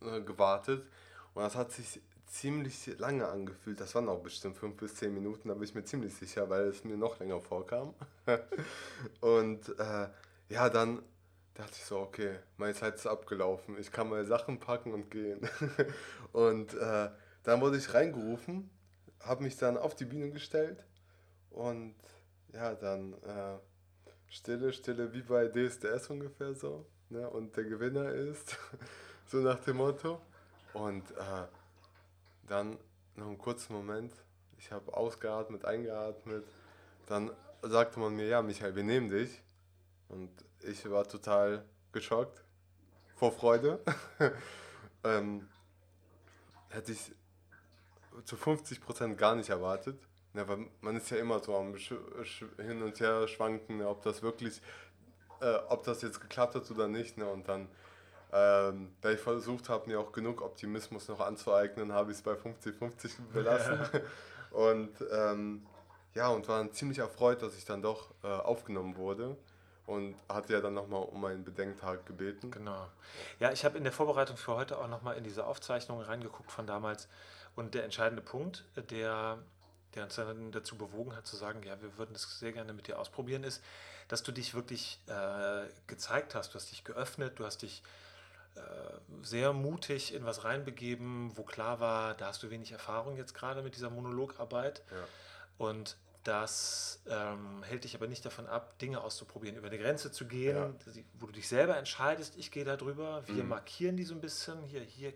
[0.00, 0.86] äh, gewartet.
[1.34, 3.80] Und das hat sich ziemlich lange angefühlt.
[3.80, 6.68] Das waren auch bestimmt fünf bis zehn Minuten, da bin ich mir ziemlich sicher, weil
[6.68, 7.94] es mir noch länger vorkam.
[9.20, 10.08] und äh,
[10.48, 11.02] ja, dann
[11.54, 13.78] dachte ich so, okay, meine Zeit ist abgelaufen.
[13.78, 15.46] Ich kann meine Sachen packen und gehen.
[16.32, 17.10] und äh,
[17.42, 18.70] dann wurde ich reingerufen,
[19.20, 20.86] habe mich dann auf die Bühne gestellt
[21.50, 21.94] und
[22.52, 23.58] ja, dann äh,
[24.32, 26.86] Stille, Stille, wie bei DSDS ungefähr so.
[27.10, 27.28] Ne?
[27.28, 28.56] Und der Gewinner ist,
[29.26, 30.22] so nach dem Motto.
[30.72, 31.46] Und äh,
[32.48, 32.78] dann
[33.14, 34.14] noch einen kurzen Moment,
[34.56, 36.46] ich habe ausgeatmet, eingeatmet.
[37.06, 37.30] Dann
[37.60, 39.42] sagte man mir, ja, Michael, wir nehmen dich.
[40.08, 40.30] Und
[40.62, 42.42] ich war total geschockt
[43.16, 43.80] vor Freude.
[45.04, 45.46] ähm,
[46.70, 47.12] hätte ich
[48.24, 50.00] zu 50% gar nicht erwartet.
[50.34, 54.22] Ja, weil man ist ja immer so am Hin und Her schwanken, ne, ob das
[54.22, 54.62] wirklich,
[55.40, 57.18] äh, ob das jetzt geklappt hat oder nicht.
[57.18, 57.26] Ne?
[57.26, 57.68] Und dann,
[58.32, 62.32] ähm, da ich versucht habe, mir auch genug Optimismus noch anzueignen, habe ich es bei
[62.32, 63.78] 50-50 belassen.
[64.50, 65.66] und ähm,
[66.14, 69.36] ja, und war dann ziemlich erfreut, dass ich dann doch äh, aufgenommen wurde
[69.86, 72.50] und hat ja dann nochmal um einen Bedenktag gebeten.
[72.50, 72.86] Genau.
[73.40, 76.66] Ja, ich habe in der Vorbereitung für heute auch nochmal in diese Aufzeichnung reingeguckt von
[76.66, 77.08] damals
[77.56, 79.38] und der entscheidende Punkt, der,
[79.94, 82.86] der uns dann dazu bewogen hat zu sagen, ja, wir würden das sehr gerne mit
[82.86, 83.62] dir ausprobieren, ist,
[84.08, 87.82] dass du dich wirklich äh, gezeigt hast, du hast dich geöffnet, du hast dich
[88.54, 88.60] äh,
[89.22, 93.62] sehr mutig in was reinbegeben, wo klar war, da hast du wenig Erfahrung jetzt gerade
[93.62, 94.82] mit dieser Monologarbeit.
[94.90, 95.66] Ja.
[95.66, 100.26] Und das ähm, hält dich aber nicht davon ab, Dinge auszuprobieren, über eine Grenze zu
[100.26, 100.72] gehen, ja.
[101.18, 103.48] wo du dich selber entscheidest, ich gehe da drüber, wir mhm.
[103.48, 105.12] markieren die so ein bisschen, hier, hier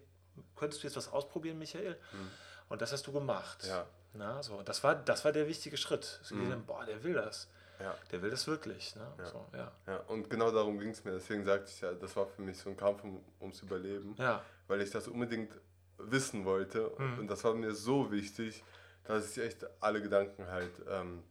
[0.57, 1.97] könntest du jetzt was ausprobieren, Michael.
[2.13, 2.31] Mhm.
[2.69, 3.65] Und das hast du gemacht.
[3.67, 3.87] Ja.
[4.17, 4.63] Na, so.
[4.63, 6.21] das, war, das war der wichtige Schritt.
[6.31, 6.51] Mhm.
[6.51, 7.49] Dann, boah, der will das.
[7.81, 7.95] Ja.
[8.11, 8.97] Der will das wirklich.
[8.97, 9.07] Ne?
[9.19, 9.27] Ja.
[9.27, 9.73] So, ja.
[9.87, 9.97] ja.
[10.09, 11.13] Und genau darum ging es mir.
[11.13, 14.15] Deswegen sagte ich ja, das war für mich so ein Kampf um, ums Überleben.
[14.19, 14.43] Ja.
[14.67, 15.53] Weil ich das unbedingt
[15.99, 16.91] wissen wollte.
[16.99, 17.21] Mhm.
[17.21, 18.65] Und das war mir so wichtig,
[19.05, 21.23] dass ich echt alle Gedanken halt ähm,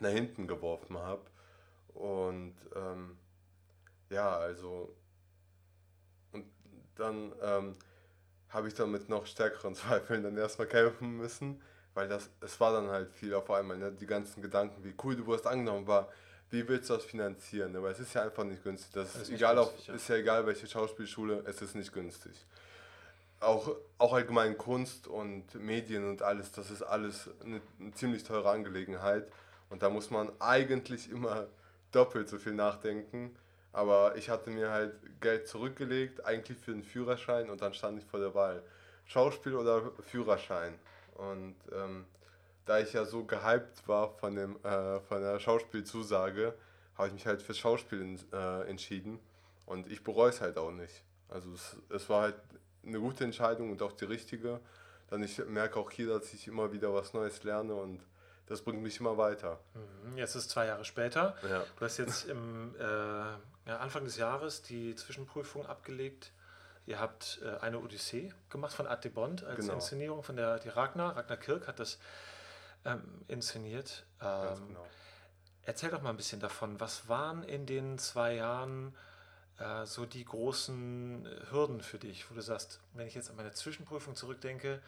[0.00, 1.22] nach hinten geworfen habe.
[1.94, 3.16] Und ähm,
[4.10, 4.94] ja, also
[6.32, 6.46] und
[6.96, 7.72] dann ähm,
[8.48, 11.62] habe ich dann mit noch stärkeren Zweifeln dann erstmal kämpfen müssen,
[11.96, 13.90] weil das, es war dann halt viel auf einmal, ne?
[13.90, 16.08] die ganzen Gedanken, wie cool du wirst angenommen war,
[16.50, 17.72] wie willst du das finanzieren?
[17.72, 17.82] Ne?
[17.82, 18.92] Weil es ist ja einfach nicht günstig.
[18.92, 19.94] Das, das ist, egal, günstig, auf, ja.
[19.94, 22.34] ist ja egal, welche Schauspielschule, es ist nicht günstig.
[23.40, 28.50] Auch, auch allgemein Kunst und Medien und alles, das ist alles eine, eine ziemlich teure
[28.50, 29.26] Angelegenheit.
[29.70, 31.46] Und da muss man eigentlich immer
[31.92, 33.34] doppelt so viel nachdenken.
[33.72, 34.92] Aber ich hatte mir halt
[35.22, 38.62] Geld zurückgelegt, eigentlich für den Führerschein und dann stand ich vor der Wahl.
[39.06, 40.78] Schauspiel oder Führerschein.
[41.16, 42.06] Und ähm,
[42.64, 46.54] da ich ja so gehypt war von, dem, äh, von der Schauspielzusage,
[46.96, 49.20] habe ich mich halt fürs Schauspiel in, äh, entschieden.
[49.66, 51.02] Und ich bereue es halt auch nicht.
[51.28, 52.36] Also es, es war halt
[52.84, 54.60] eine gute Entscheidung und auch die richtige.
[55.08, 58.00] Dann ich merke auch hier, dass ich immer wieder was Neues lerne und
[58.46, 59.58] das bringt mich immer weiter.
[59.74, 60.18] Mhm.
[60.18, 61.36] Jetzt ist zwei Jahre später.
[61.48, 61.64] Ja.
[61.78, 66.32] Du hast jetzt im äh, Anfang des Jahres die Zwischenprüfung abgelegt.
[66.86, 69.74] Ihr habt äh, eine Odyssee gemacht von Arte Bond als genau.
[69.74, 71.16] Inszenierung von der die Ragnar.
[71.16, 71.98] Ragnar Kirk hat das
[72.84, 74.04] ähm, inszeniert.
[74.20, 74.86] Ähm, genau.
[75.64, 76.78] Erzähl doch mal ein bisschen davon.
[76.78, 78.94] Was waren in den zwei Jahren
[79.58, 83.52] äh, so die großen Hürden für dich, wo du sagst, wenn ich jetzt an meine
[83.52, 84.80] Zwischenprüfung zurückdenke,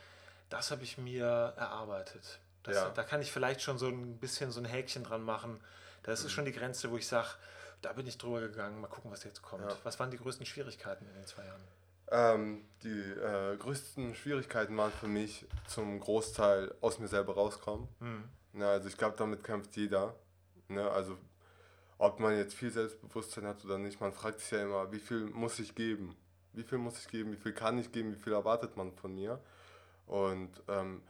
[0.51, 1.27] das habe ich mir
[1.57, 2.39] erarbeitet.
[2.63, 2.91] Das, ja.
[2.91, 5.61] Da kann ich vielleicht schon so ein bisschen so ein Häkchen dran machen.
[6.05, 6.27] Das mhm.
[6.27, 7.29] ist schon die Grenze, wo ich sage,
[7.83, 9.65] da bin ich drüber gegangen, mal gucken, was jetzt kommt.
[9.65, 9.77] Ja.
[9.85, 11.63] Was waren die größten Schwierigkeiten in den zwei Jahren?
[12.11, 17.89] Ähm, die äh, größten Schwierigkeiten waren für mich zum Großteil aus mir selber rauskommen.
[18.01, 18.61] Mhm.
[18.61, 20.15] Ja, also ich glaube, damit kämpft jeder.
[20.69, 20.89] Ne?
[20.91, 21.19] Also
[21.99, 25.27] ob man jetzt viel Selbstbewusstsein hat oder nicht, man fragt sich ja immer, wie viel
[25.27, 26.17] muss ich geben?
[26.53, 27.33] Wie viel muss ich geben?
[27.33, 28.15] Wie viel kann ich geben?
[28.15, 29.41] Wie viel erwartet man von mir?
[30.07, 31.03] Und ähm,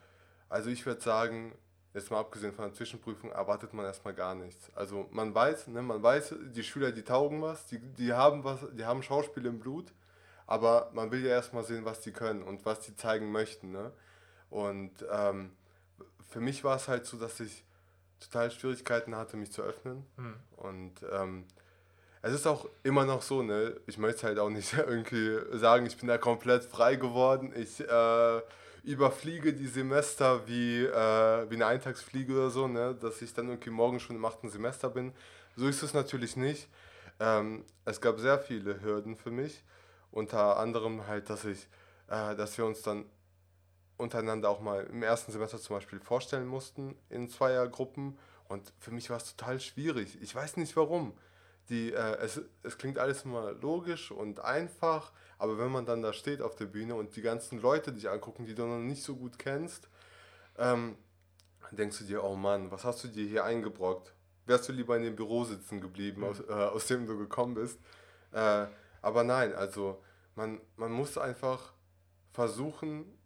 [0.49, 1.55] also ich würde sagen,
[1.95, 4.71] jetzt mal abgesehen von der Zwischenprüfung, erwartet man erstmal gar nichts.
[4.75, 8.67] Also man weiß, ne, man weiß, die Schüler, die taugen was, die, die haben was,
[8.73, 9.93] die haben Schauspiel im Blut,
[10.49, 13.71] aber man will ja erstmal sehen, was die können und was die zeigen möchten.
[13.71, 13.93] Ne?
[14.49, 15.53] Und ähm,
[16.31, 17.65] für mich war es halt so, dass ich
[18.19, 20.07] total Schwierigkeiten hatte, mich zu öffnen.
[20.17, 20.35] Hm.
[20.57, 21.45] Und ähm,
[22.23, 23.77] es ist auch immer noch so, ne?
[23.87, 27.53] Ich möchte halt auch nicht irgendwie sagen, ich bin da komplett frei geworden.
[27.55, 28.41] Ich äh,
[28.85, 32.97] überfliege die Semester wie, äh, wie eine Eintagsfliege oder so, ne?
[32.99, 35.13] Dass ich dann irgendwie morgen schon im achten Semester bin.
[35.57, 36.69] So ist es natürlich nicht.
[37.21, 39.63] Ähm, es gab sehr viele Hürden für mich.
[40.11, 41.69] Unter anderem halt, dass ich,
[42.09, 43.07] äh, dass wir uns dann
[43.97, 48.19] untereinander auch mal im ersten Semester zum Beispiel vorstellen mussten in Zweiergruppen.
[48.49, 50.19] Und für mich war es total schwierig.
[50.23, 51.13] Ich weiß nicht warum.
[51.69, 56.15] Die, äh, es, es klingt alles immer logisch und einfach, aber wenn man dann da
[56.15, 59.17] steht auf der Bühne und die ganzen Leute dich angucken, die du noch nicht so
[59.17, 59.89] gut kennst,
[60.57, 60.97] ähm,
[61.73, 64.15] denkst du dir, oh Mann, was hast du dir hier eingebrockt?
[64.47, 66.29] Wärst du lieber in dem Büro sitzen geblieben, mhm.
[66.29, 67.79] aus, äh, aus dem du gekommen bist?
[68.33, 68.67] Äh,
[69.03, 70.03] aber nein, also
[70.35, 71.73] man, man muss einfach
[72.33, 73.19] versuchen,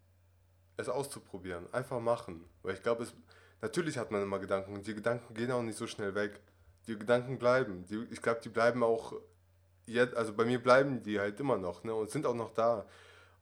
[0.76, 1.72] es auszuprobieren.
[1.72, 2.44] Einfach machen.
[2.62, 3.06] Weil ich glaube,
[3.60, 6.40] natürlich hat man immer Gedanken die Gedanken gehen auch nicht so schnell weg.
[6.86, 7.84] Die Gedanken bleiben.
[7.86, 9.14] Die, ich glaube, die bleiben auch
[9.86, 12.86] jetzt, also bei mir bleiben die halt immer noch ne, und sind auch noch da.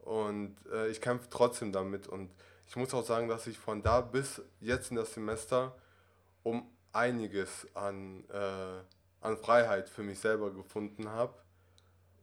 [0.01, 2.07] Und äh, ich kämpfe trotzdem damit.
[2.07, 2.31] Und
[2.67, 5.77] ich muss auch sagen, dass ich von da bis jetzt in das Semester
[6.43, 8.81] um einiges an, äh,
[9.21, 11.35] an Freiheit für mich selber gefunden habe.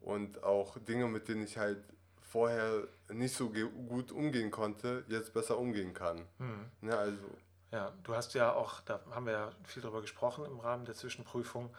[0.08, 1.84] Und auch Dinge, mit denen ich halt
[2.22, 6.26] vorher nicht so gut umgehen konnte, jetzt besser umgehen kann.
[6.38, 6.72] Mhm.
[6.82, 7.30] Ja, also.
[7.74, 10.96] Ja, du hast ja auch, da haben wir ja viel drüber gesprochen im Rahmen der
[10.96, 11.76] Zwischenprüfung,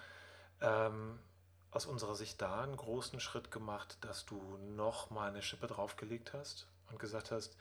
[0.60, 1.18] ähm,
[1.70, 4.38] aus unserer Sicht da einen großen Schritt gemacht, dass du
[4.76, 7.56] noch mal eine Schippe draufgelegt hast und gesagt hast,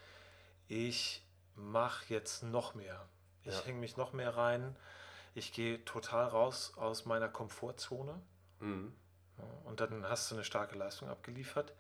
[0.67, 3.07] ich mache jetzt noch mehr.
[3.45, 3.63] Ich ja.
[3.63, 4.75] hänge mich noch mehr rein.
[5.33, 8.19] Ich gehe total raus aus meiner Komfortzone.
[8.59, 8.93] Mhm.
[9.65, 11.73] Und dann hast du eine starke Leistung abgeliefert.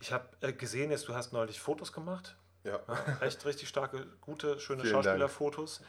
[0.00, 2.36] Ich habe äh, gesehen, jetzt, du hast neulich Fotos gemacht.
[2.64, 2.76] Ja.
[3.20, 5.80] recht, richtig starke, gute, schöne Vielen Schauspielerfotos.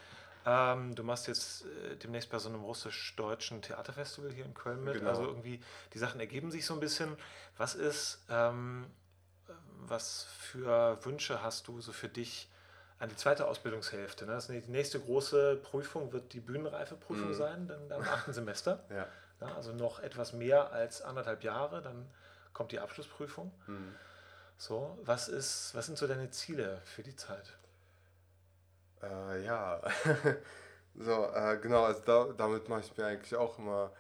[0.45, 4.93] Ähm, du machst jetzt äh, demnächst bei so einem russisch-deutschen Theaterfestival hier in Köln mit.
[4.93, 5.09] Genau.
[5.09, 5.59] Also irgendwie,
[5.93, 7.17] die Sachen ergeben sich so ein bisschen.
[7.57, 8.85] Was ist, ähm,
[9.79, 12.49] was für Wünsche hast du so für dich
[12.99, 14.25] an die zweite Ausbildungshälfte?
[14.25, 14.33] Ne?
[14.33, 17.33] Das die nächste große Prüfung wird die Bühnenreifeprüfung mhm.
[17.33, 18.85] sein, dann am achten Semester.
[18.89, 19.07] Ja.
[19.41, 19.55] Ja.
[19.55, 22.09] Also noch etwas mehr als anderthalb Jahre, dann
[22.53, 23.51] kommt die Abschlussprüfung.
[23.67, 23.95] Mhm.
[24.57, 27.57] So, was ist, was sind so deine Ziele für die Zeit?
[29.03, 29.81] Äh, ja,
[30.95, 33.91] so, äh, genau, also da, damit mache ich mir eigentlich auch immer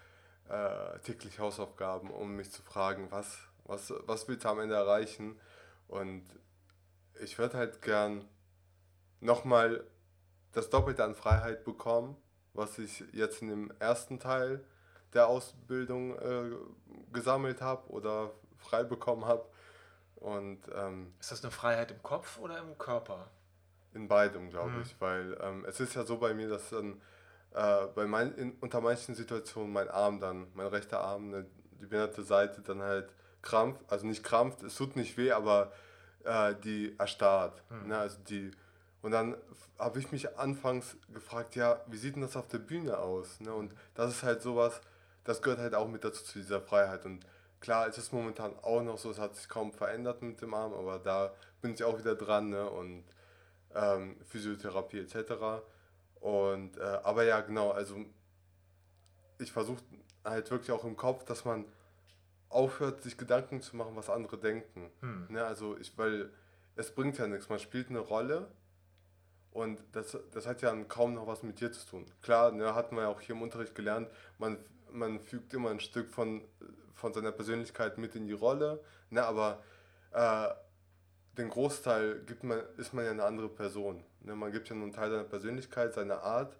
[0.49, 5.39] äh, täglich Hausaufgaben, um mich zu fragen, was, was, was willst du am Ende erreichen?
[5.87, 6.25] Und
[7.21, 8.27] ich würde halt gern
[9.19, 9.83] nochmal
[10.53, 12.17] das Doppelte an Freiheit bekommen,
[12.53, 14.63] was ich jetzt in dem ersten Teil
[15.13, 16.55] der Ausbildung äh,
[17.13, 19.45] gesammelt habe oder frei bekommen habe.
[20.15, 23.27] Und, ähm, ist das eine Freiheit im Kopf oder im Körper?
[23.93, 24.81] In beidem, glaube mhm.
[24.81, 27.01] ich, weil ähm, es ist ja so bei mir, dass dann
[27.53, 31.45] äh, bei mein, in, unter manchen Situationen mein Arm dann, mein rechter Arm, ne,
[31.79, 35.71] die behinderte Seite dann halt krampft, also nicht krampft, es tut nicht weh, aber
[36.23, 37.63] äh, die erstarrt.
[37.69, 37.87] Mhm.
[37.87, 38.51] Ne, also die,
[39.01, 39.37] und dann
[39.79, 43.39] habe ich mich anfangs gefragt, ja, wie sieht denn das auf der Bühne aus?
[43.39, 43.53] Ne?
[43.53, 44.81] Und das ist halt sowas,
[45.27, 47.05] das gehört halt auch mit dazu zu dieser Freiheit.
[47.05, 47.25] Und
[47.59, 50.73] klar, es ist momentan auch noch so, es hat sich kaum verändert mit dem Arm,
[50.73, 52.69] aber da bin ich auch wieder dran ne?
[52.69, 53.03] und
[53.75, 55.33] ähm, Physiotherapie etc.
[56.21, 57.97] Und, äh, aber ja, genau, also
[59.39, 59.83] ich versuche
[60.23, 61.65] halt wirklich auch im Kopf, dass man
[62.49, 64.89] aufhört, sich Gedanken zu machen, was andere denken.
[65.01, 65.27] Hm.
[65.29, 65.43] Ne?
[65.43, 66.31] Also ich, weil
[66.77, 68.47] es bringt ja nichts, man spielt eine Rolle
[69.51, 72.05] und das, das hat ja kaum noch was mit dir zu tun.
[72.21, 74.57] Klar, ne, hatten wir ja auch hier im Unterricht gelernt, man,
[74.91, 76.43] man fügt immer ein Stück von,
[76.93, 79.61] von seiner Persönlichkeit mit in die Rolle, ne, aber
[80.11, 80.49] äh,
[81.37, 84.03] den Großteil gibt man, ist man ja eine andere Person.
[84.21, 84.35] Ne?
[84.35, 86.57] Man gibt ja nur einen Teil seiner Persönlichkeit, seiner Art,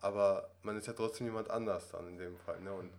[0.00, 2.60] aber man ist ja trotzdem jemand anders dann in dem Fall.
[2.60, 2.72] Ne?
[2.72, 2.90] Und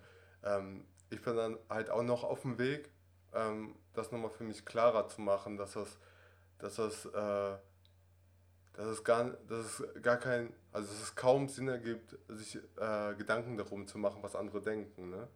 [0.44, 2.90] ähm, ich bin dann halt auch noch auf dem Weg,
[3.34, 5.98] ähm, das nochmal für mich klarer zu machen, dass das,
[6.60, 7.58] dass das, äh,
[8.74, 13.14] dass es gar, dass es gar kein, also dass es kaum Sinn ergibt, sich äh,
[13.16, 15.10] Gedanken darum zu machen, was andere denken.
[15.10, 15.28] Ne?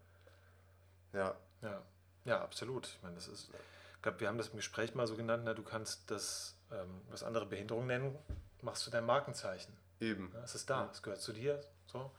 [1.14, 1.36] Ja.
[1.62, 1.82] Ja,
[2.26, 2.88] ja, absolut.
[2.88, 3.50] Ich meine, das ist
[4.06, 7.24] glaube, wir haben das im Gespräch mal so genannt, na, du kannst das, ähm, was
[7.24, 8.16] andere Behinderung nennen,
[8.62, 9.76] machst du dein Markenzeichen.
[10.00, 10.32] Eben.
[10.34, 10.90] Ja, es ist da, ja.
[10.92, 11.60] es gehört zu dir.
[11.88, 12.12] So.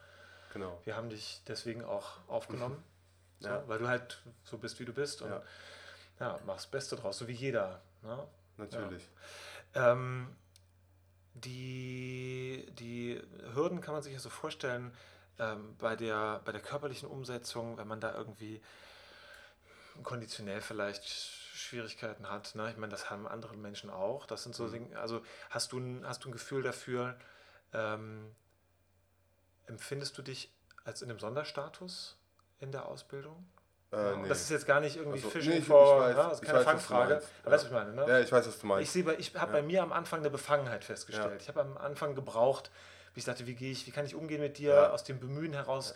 [0.52, 0.80] Genau.
[0.84, 2.82] Wir haben dich deswegen auch aufgenommen,
[3.38, 3.68] so, ja.
[3.68, 5.30] weil du halt so bist, wie du bist und
[6.18, 7.80] ja, machst das Beste draus, so wie jeder.
[8.02, 8.26] Ne?
[8.56, 9.08] Natürlich.
[9.74, 10.34] Ähm,
[11.44, 13.20] die, die
[13.54, 14.92] Hürden kann man sich ja so vorstellen,
[15.38, 18.62] ähm, bei, der, bei der körperlichen Umsetzung, wenn man da irgendwie
[20.02, 22.54] konditionell vielleicht Schwierigkeiten hat.
[22.54, 22.70] Ne?
[22.70, 24.26] Ich meine, das haben andere Menschen auch.
[24.26, 24.72] Das sind so mhm.
[24.72, 27.18] Dinge, also hast du, ein, hast du ein Gefühl dafür,
[27.72, 28.34] ähm,
[29.66, 30.52] empfindest du dich
[30.84, 32.16] als in einem Sonderstatus
[32.58, 33.46] in der Ausbildung?
[33.92, 34.28] Äh, nee.
[34.28, 36.22] Das ist jetzt gar nicht irgendwie also, Fishing nee, vor, weiß, ne?
[36.22, 37.14] das ist keine weiß, Fangfrage.
[37.14, 37.92] Aber weißt du, was ich meine?
[37.92, 38.04] Ne?
[38.08, 38.96] Ja, ich weiß, was du meinst.
[38.96, 39.60] Ich, ich habe ja.
[39.60, 41.30] bei mir am Anfang eine Befangenheit festgestellt.
[41.30, 41.36] Ja.
[41.40, 42.70] Ich habe am Anfang gebraucht,
[43.14, 44.90] wie ich sagte, wie gehe ich, wie kann ich umgehen mit dir ja.
[44.90, 45.94] aus dem Bemühen heraus,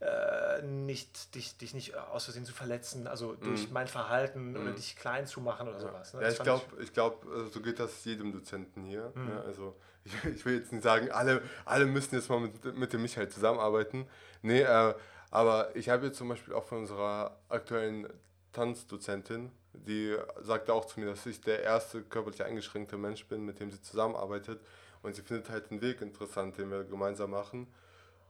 [0.00, 3.72] äh, nicht, dich, dich nicht aus Versehen zu verletzen, also durch mm.
[3.72, 4.56] mein Verhalten mm.
[4.56, 4.76] oder mhm.
[4.76, 5.82] dich klein zu machen oder ja.
[5.88, 6.14] sowas.
[6.14, 6.22] Ne?
[6.22, 9.10] Ja, ich glaube, ich glaub, äh, so geht das jedem Dozenten hier.
[9.14, 9.26] Mm.
[9.26, 9.42] Ne?
[9.44, 9.74] Also
[10.04, 13.28] ich, ich, will jetzt nicht sagen, alle, alle müssen jetzt mal mit, mit dem Michael
[13.28, 14.06] zusammenarbeiten.
[14.42, 14.94] Nee, äh,
[15.30, 18.08] aber ich habe jetzt zum Beispiel auch von unserer aktuellen
[18.52, 23.60] Tanzdozentin, die sagte auch zu mir, dass ich der erste körperlich eingeschränkte Mensch bin, mit
[23.60, 24.60] dem sie zusammenarbeitet.
[25.02, 27.68] Und sie findet halt einen Weg interessant, den wir gemeinsam machen.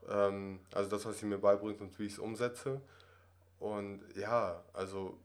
[0.07, 2.81] Ähm, also das, was sie mir beibringt und wie ich es umsetze.
[3.59, 5.17] Und ja, also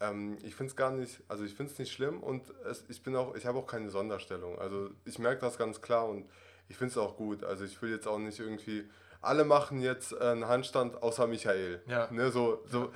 [0.00, 3.02] ähm, ich finde es gar nicht, also ich finde es nicht schlimm und es, ich
[3.02, 4.58] bin auch, ich habe auch keine Sonderstellung.
[4.58, 6.28] Also ich merke das ganz klar und
[6.68, 7.44] ich finde es auch gut.
[7.44, 8.88] Also ich will jetzt auch nicht irgendwie,
[9.20, 11.82] alle machen jetzt einen Handstand außer Michael.
[11.86, 12.08] Ja.
[12.10, 12.92] Ne, so, so,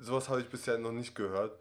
[0.00, 1.58] sowas habe ich bisher noch nicht gehört.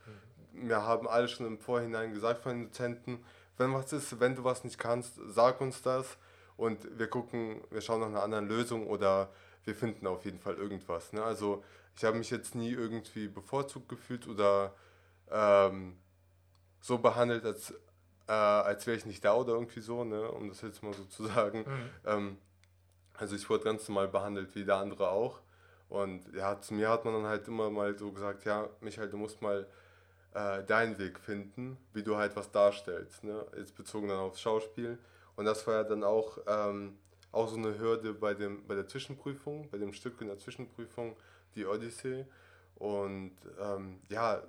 [0.54, 0.70] Mhm.
[0.70, 3.24] Wir haben alle schon im Vorhinein gesagt von den Dozenten,
[3.58, 6.18] wenn was ist, wenn du was nicht kannst, sag uns das
[6.58, 9.30] und wir gucken, wir schauen nach einer anderen Lösung oder
[9.64, 11.14] wir finden auf jeden Fall irgendwas.
[11.14, 11.24] Ne?
[11.24, 11.64] Also
[11.96, 14.74] ich habe mich jetzt nie irgendwie bevorzugt gefühlt oder
[15.30, 15.98] ähm,
[16.80, 17.72] so behandelt, als,
[18.28, 20.32] äh, als wäre ich nicht da oder irgendwie so, ne?
[20.32, 21.60] um das jetzt mal so zu sagen.
[21.60, 21.90] Mhm.
[22.06, 22.38] Ähm,
[23.22, 25.42] also ich wurde ganz normal behandelt wie der andere auch.
[25.90, 29.18] Und ja, zu mir hat man dann halt immer mal so gesagt, ja, Michael, du
[29.18, 29.68] musst mal
[30.34, 33.24] äh, deinen Weg finden, wie du halt was darstellst.
[33.24, 33.46] Ne?
[33.56, 34.98] Jetzt bezogen dann aufs Schauspiel.
[35.36, 36.98] Und das war ja dann auch, ähm,
[37.32, 41.16] auch so eine Hürde bei, dem, bei der Zwischenprüfung, bei dem Stück in der Zwischenprüfung,
[41.54, 42.26] die Odyssee.
[42.76, 44.42] Und ähm, ja,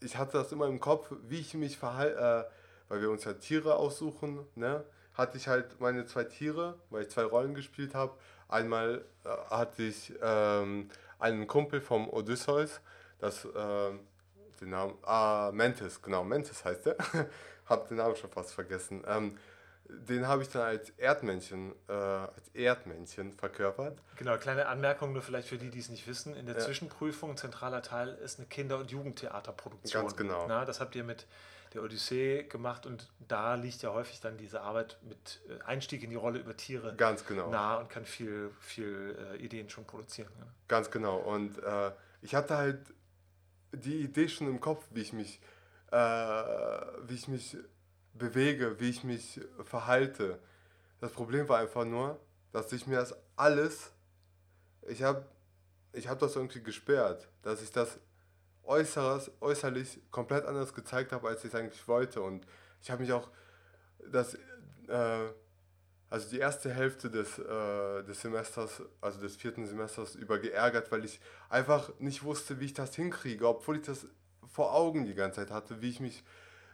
[0.00, 3.32] ich hatte das immer im Kopf, wie ich mich verhalte, äh, weil wir uns ja
[3.32, 4.84] Tiere aussuchen, ne?
[5.14, 8.14] Hatte ich halt meine zwei Tiere, weil ich zwei Rollen gespielt habe.
[8.48, 10.88] Einmal äh, hatte ich ähm,
[11.18, 12.80] einen Kumpel vom Odysseus,
[13.18, 13.90] das, äh,
[14.60, 16.96] den Namen, ah, Mantis, genau, Mantis heißt er.
[17.66, 19.02] hab den Namen schon fast vergessen.
[19.06, 19.38] Ähm,
[19.88, 23.98] den habe ich dann als Erdmännchen, äh, als Erdmännchen verkörpert.
[24.16, 26.34] Genau, kleine Anmerkung nur vielleicht für die, die es nicht wissen.
[26.34, 26.60] In der ja.
[26.62, 30.02] Zwischenprüfung, zentraler Teil, ist eine Kinder- und Jugendtheaterproduktion.
[30.02, 30.46] Ganz genau.
[30.48, 31.26] Na, das habt ihr mit
[31.74, 36.10] der Odyssee gemacht und da liegt ja häufig dann diese Arbeit mit äh, Einstieg in
[36.10, 37.50] die Rolle über Tiere Ganz genau.
[37.50, 40.30] nah und kann viel, viel äh, Ideen schon produzieren.
[40.38, 40.46] Ne?
[40.68, 41.18] Ganz genau.
[41.18, 42.78] Und äh, ich hatte halt
[43.72, 45.40] die Idee schon im Kopf, wie ich mich,
[45.90, 47.56] äh, wie ich mich
[48.14, 50.38] bewege, wie ich mich verhalte.
[51.00, 52.20] das Problem war einfach nur,
[52.52, 53.90] dass ich mir das alles,
[54.86, 55.24] ich habe
[55.92, 57.98] ich hab das irgendwie gesperrt, dass ich das
[58.64, 62.22] äußeres, äußerlich komplett anders gezeigt habe, als ich es eigentlich wollte.
[62.22, 62.46] Und
[62.82, 63.28] ich habe mich auch
[64.10, 64.34] das,
[64.88, 65.28] äh,
[66.10, 71.04] also die erste Hälfte des, äh, des Semesters, also des vierten Semesters über geärgert, weil
[71.04, 74.06] ich einfach nicht wusste, wie ich das hinkriege, obwohl ich das
[74.52, 76.22] vor Augen die ganze Zeit hatte, wie ich mich,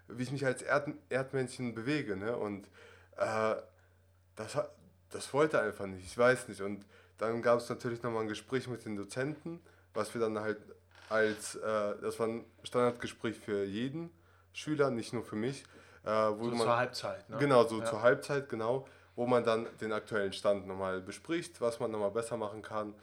[0.08, 2.16] wie ich mich als Erd Erdmännchen bewege.
[2.16, 2.36] Ne?
[2.36, 2.66] Und
[3.16, 3.54] äh,
[4.34, 4.58] das,
[5.10, 6.60] das wollte einfach nicht, ich weiß nicht.
[6.60, 6.84] Und
[7.18, 9.60] dann gab es natürlich nochmal ein Gespräch mit den Dozenten,
[9.94, 10.58] was wir dann halt
[11.08, 14.10] als, äh, das war ein Standardgespräch für jeden
[14.52, 15.64] Schüler, nicht nur für mich.
[16.04, 17.36] Äh, wo so man, zur Halbzeit, ne?
[17.38, 17.84] Genau, so ja.
[17.84, 18.86] zur Halbzeit, genau,
[19.16, 22.94] wo man dann den aktuellen Stand nochmal bespricht, was man nochmal besser machen kann.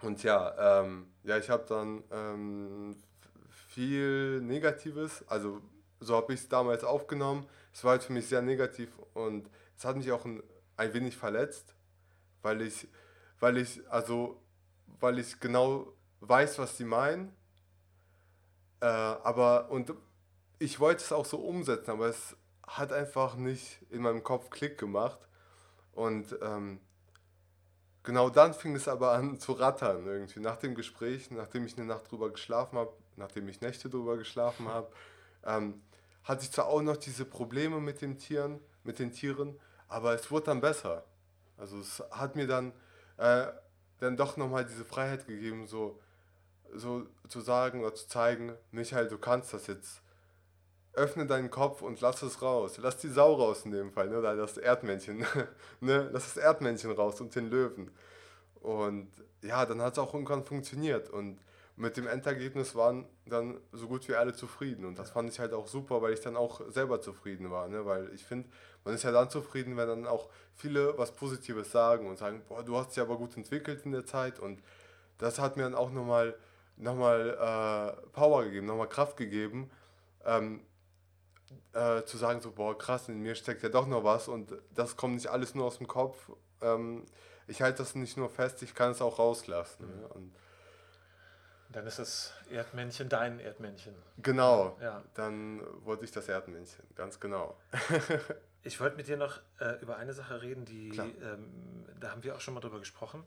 [0.00, 2.96] Und ja, ähm, ja, ich habe dann ähm,
[3.68, 5.60] viel Negatives, also
[6.00, 7.46] so habe ich es damals aufgenommen.
[7.72, 10.42] Es war halt für mich sehr negativ und es hat mich auch ein,
[10.76, 11.74] ein wenig verletzt,
[12.42, 12.88] weil ich,
[13.38, 14.40] weil ich, also,
[15.00, 15.92] weil ich genau
[16.28, 17.34] weiß, was sie meinen.
[18.80, 19.92] Äh, aber, und
[20.58, 24.78] ich wollte es auch so umsetzen, aber es hat einfach nicht in meinem Kopf Klick
[24.78, 25.18] gemacht.
[25.92, 26.80] Und ähm,
[28.02, 30.40] genau dann fing es aber an zu rattern irgendwie.
[30.40, 34.68] Nach dem Gespräch, nachdem ich eine Nacht drüber geschlafen habe, nachdem ich Nächte drüber geschlafen
[34.68, 34.90] habe,
[35.44, 35.82] ähm,
[36.24, 39.58] hatte ich zwar auch noch diese Probleme mit den Tieren, mit den Tieren,
[39.88, 41.04] aber es wurde dann besser.
[41.56, 42.72] Also es hat mir dann,
[43.16, 43.48] äh,
[43.98, 46.00] dann doch nochmal diese Freiheit gegeben, so,
[46.74, 50.00] so zu sagen oder zu zeigen, Michael, du kannst das jetzt.
[50.94, 52.76] Öffne deinen Kopf und lass es raus.
[52.76, 54.18] Lass die Sau raus in dem Fall, ne?
[54.18, 55.24] oder das Erdmännchen.
[55.80, 56.10] ne?
[56.12, 57.90] Lass das Erdmännchen raus und den Löwen.
[58.60, 59.10] Und
[59.40, 61.08] ja, dann hat es auch irgendwann funktioniert.
[61.08, 61.40] Und
[61.76, 64.84] mit dem Endergebnis waren dann so gut wie alle zufrieden.
[64.84, 67.68] Und das fand ich halt auch super, weil ich dann auch selber zufrieden war.
[67.68, 67.86] Ne?
[67.86, 68.48] Weil ich finde,
[68.84, 72.62] man ist ja dann zufrieden, wenn dann auch viele was Positives sagen und sagen, boah,
[72.62, 74.38] du hast dich aber gut entwickelt in der Zeit.
[74.38, 74.62] Und
[75.18, 76.36] das hat mir dann auch nochmal
[76.76, 79.70] nochmal äh, Power gegeben, nochmal Kraft gegeben,
[80.24, 80.64] ähm,
[81.72, 84.96] äh, zu sagen, so, boah, krass, in mir steckt ja doch noch was und das
[84.96, 86.30] kommt nicht alles nur aus dem Kopf.
[86.60, 87.04] Ähm,
[87.46, 89.86] ich halte das nicht nur fest, ich kann es auch rauslassen.
[89.86, 90.04] Mhm.
[90.06, 90.34] Und
[91.70, 93.94] dann ist das Erdmännchen dein Erdmännchen.
[94.18, 95.02] Genau, ja.
[95.14, 97.58] dann wurde ich das Erdmännchen, ganz genau.
[98.62, 102.36] ich wollte mit dir noch äh, über eine Sache reden, die, ähm, da haben wir
[102.36, 103.24] auch schon mal drüber gesprochen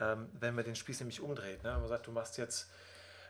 [0.00, 1.62] ähm, wenn man den Spieß nämlich umdreht.
[1.62, 1.70] Ne?
[1.70, 2.68] Man sagt, du machst jetzt,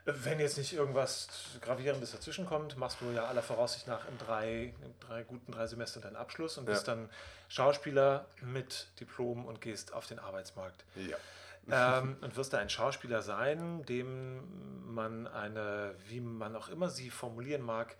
[0.04, 1.28] wenn jetzt nicht irgendwas
[1.60, 5.66] Gravierendes dazwischen kommt, machst du ja aller Voraussicht nach in drei, in drei guten drei
[5.66, 6.72] Semestern deinen Abschluss und ja.
[6.72, 7.10] bist dann
[7.48, 10.84] Schauspieler mit Diplom und gehst auf den Arbeitsmarkt.
[10.96, 11.98] Ja.
[11.98, 17.10] ähm, und wirst da ein Schauspieler sein, dem man eine, wie man auch immer sie
[17.10, 17.96] formulieren mag,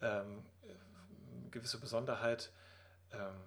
[0.00, 0.44] ähm,
[1.50, 2.52] gewisse Besonderheit
[3.12, 3.40] ähm,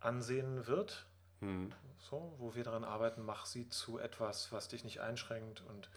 [0.00, 1.06] ansehen wird.
[1.40, 5.90] Mhm so, wo wir daran arbeiten, mach sie zu etwas, was dich nicht einschränkt und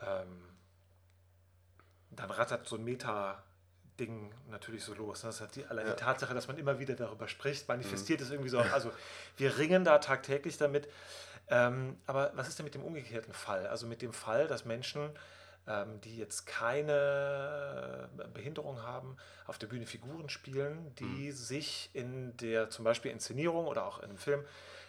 [0.00, 0.22] ja.
[0.22, 0.48] ähm,
[2.10, 3.42] dann rattert so ein Meta-
[3.98, 5.20] Ding natürlich so los.
[5.22, 5.92] Das hat die, allein ja.
[5.92, 8.26] die Tatsache, dass man immer wieder darüber spricht, manifestiert mhm.
[8.26, 8.58] es irgendwie so.
[8.58, 8.92] Also
[9.36, 10.88] wir ringen da tagtäglich damit.
[11.48, 13.66] Ähm, aber was ist denn mit dem umgekehrten Fall?
[13.66, 15.10] Also mit dem Fall, dass Menschen,
[15.68, 19.16] ähm, die jetzt keine Behinderung haben,
[19.46, 21.32] auf der Bühne Figuren spielen, die mhm.
[21.32, 24.44] sich in der zum Beispiel Inszenierung oder auch in einem Film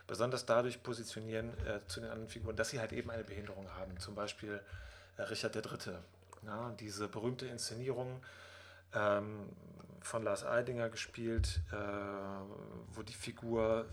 [0.07, 3.97] besonders dadurch positionieren äh, zu den anderen Figuren, dass sie halt eben eine Behinderung haben.
[3.99, 4.61] Zum Beispiel
[5.17, 5.95] äh, Richard III.
[6.45, 8.21] Ja, diese berühmte Inszenierung
[8.93, 9.49] ähm,
[10.01, 11.75] von Lars Eidinger gespielt, äh,
[12.93, 13.87] wo die Figur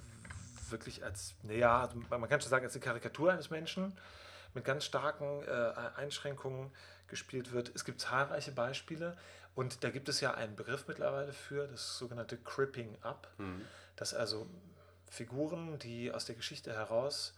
[0.68, 3.96] wirklich als, naja, also man kann schon sagen, als eine Karikatur eines Menschen
[4.54, 6.70] mit ganz starken äh, Einschränkungen
[7.08, 7.72] gespielt wird.
[7.74, 9.16] Es gibt zahlreiche Beispiele
[9.54, 13.64] und da gibt es ja einen Begriff mittlerweile für, das sogenannte Cripping Up, mhm.
[13.96, 14.46] dass also
[15.12, 17.34] Figuren, die aus der Geschichte heraus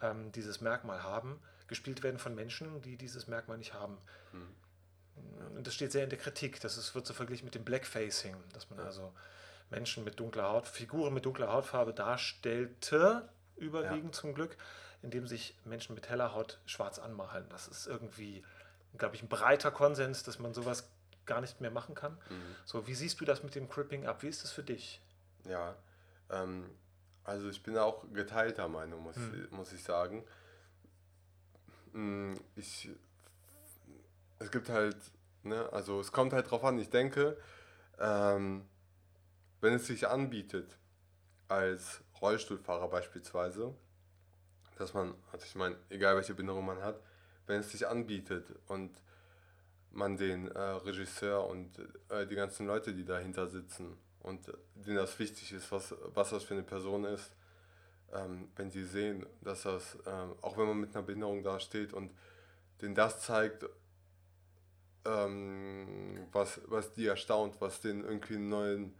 [0.00, 3.96] ähm, dieses Merkmal haben, gespielt werden von Menschen, die dieses Merkmal nicht haben.
[4.32, 5.56] Mhm.
[5.56, 6.58] Und das steht sehr in der Kritik.
[6.60, 8.86] Das ist, wird so verglichen mit dem Blackfacing, dass man ja.
[8.86, 9.12] also
[9.70, 14.20] Menschen mit dunkler Haut, Figuren mit dunkler Hautfarbe darstellte, überwiegend ja.
[14.20, 14.56] zum Glück,
[15.02, 17.48] indem sich Menschen mit heller Haut schwarz anmalen.
[17.50, 18.44] Das ist irgendwie,
[18.98, 20.88] glaube ich, ein breiter Konsens, dass man sowas
[21.24, 22.14] gar nicht mehr machen kann.
[22.14, 22.56] Mhm.
[22.64, 24.24] So, wie siehst du das mit dem Cripping up?
[24.24, 25.00] Wie ist das für dich?
[25.44, 25.76] Ja,
[26.30, 26.68] ähm,
[27.24, 29.48] also ich bin auch geteilter Meinung, muss, hm.
[29.50, 30.24] muss ich sagen.
[31.92, 32.90] Hm, ich,
[34.38, 34.96] es gibt halt,
[35.42, 37.36] ne, also es kommt halt drauf an, ich denke,
[37.98, 38.64] ähm,
[39.60, 40.76] wenn es sich anbietet,
[41.48, 43.74] als Rollstuhlfahrer beispielsweise,
[44.78, 47.00] dass man, also ich meine, egal welche Behinderung man hat,
[47.46, 48.90] wenn es sich anbietet und
[49.90, 55.18] man den äh, Regisseur und äh, die ganzen Leute, die dahinter sitzen und denen das
[55.18, 57.30] wichtig ist, was, was das für eine Person ist,
[58.12, 62.10] ähm, wenn sie sehen, dass das, ähm, auch wenn man mit einer Behinderung dasteht und
[62.80, 63.64] denen das zeigt,
[65.04, 68.94] ähm, was, was die erstaunt, was denen irgendwie einen neuen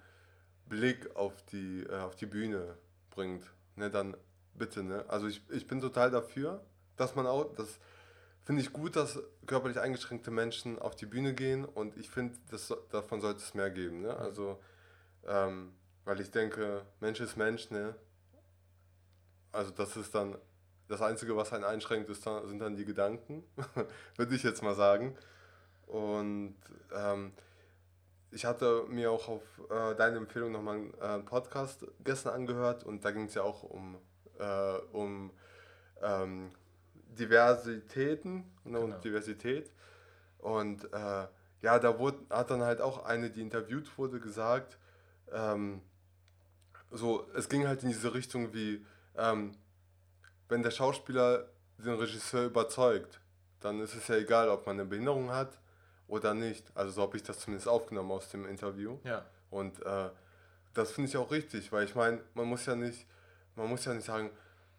[0.66, 2.76] Blick auf die, äh, auf die Bühne
[3.10, 3.44] bringt,
[3.76, 4.16] ne, dann
[4.54, 5.04] bitte, ne?
[5.08, 6.64] Also ich, ich bin total dafür,
[6.96, 7.78] dass man auch, das
[8.44, 12.34] finde ich gut, dass körperlich eingeschränkte Menschen auf die Bühne gehen und ich finde,
[12.90, 14.16] davon sollte es mehr geben, ne?
[14.16, 14.58] Also,
[15.26, 17.94] ähm, weil ich denke, Mensch ist Mensch, ne?
[19.52, 20.36] Also das ist dann,
[20.88, 23.44] das Einzige, was einen einschränkt, ist dann, sind dann die Gedanken,
[24.16, 25.16] würde ich jetzt mal sagen.
[25.86, 26.56] Und
[26.94, 27.32] ähm,
[28.30, 33.04] ich hatte mir auch auf äh, deine Empfehlung nochmal einen äh, Podcast gestern angehört und
[33.04, 33.98] da ging es ja auch um,
[34.38, 35.30] äh, um
[36.02, 36.50] ähm,
[37.18, 38.80] Diversitäten ne, genau.
[38.80, 39.70] und Diversität.
[40.38, 41.26] Und äh,
[41.60, 44.78] ja, da wurde, hat dann halt auch eine, die interviewt wurde, gesagt,
[45.32, 45.80] ähm,
[46.90, 48.84] so, es ging halt in diese Richtung wie,
[49.16, 49.56] ähm,
[50.48, 53.20] wenn der Schauspieler den Regisseur überzeugt,
[53.60, 55.58] dann ist es ja egal, ob man eine Behinderung hat
[56.08, 56.70] oder nicht.
[56.74, 58.98] Also so habe ich das zumindest aufgenommen aus dem Interview.
[59.04, 59.24] Ja.
[59.50, 60.10] Und äh,
[60.74, 63.06] das finde ich auch richtig, weil ich meine, man muss ja nicht,
[63.56, 64.30] man muss ja nicht sagen,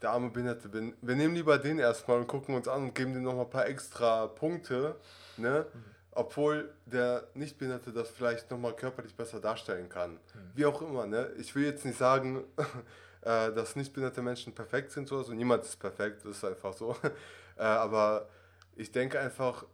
[0.01, 3.13] der arme Behinderte, wir, wir nehmen lieber den erstmal und gucken uns an und geben
[3.13, 4.95] dem noch mal ein paar extra Punkte,
[5.37, 5.65] ne?
[5.73, 5.83] Mhm.
[6.15, 10.13] Obwohl der Nichtbehinderte das vielleicht noch mal körperlich besser darstellen kann.
[10.13, 10.19] Mhm.
[10.53, 11.31] Wie auch immer, ne?
[11.37, 12.43] Ich will jetzt nicht sagen,
[13.21, 15.17] äh, dass nichtbehinderte Menschen perfekt sind, so.
[15.17, 16.95] also niemand ist perfekt, das ist einfach so.
[17.57, 18.29] äh, aber
[18.75, 19.65] ich denke einfach,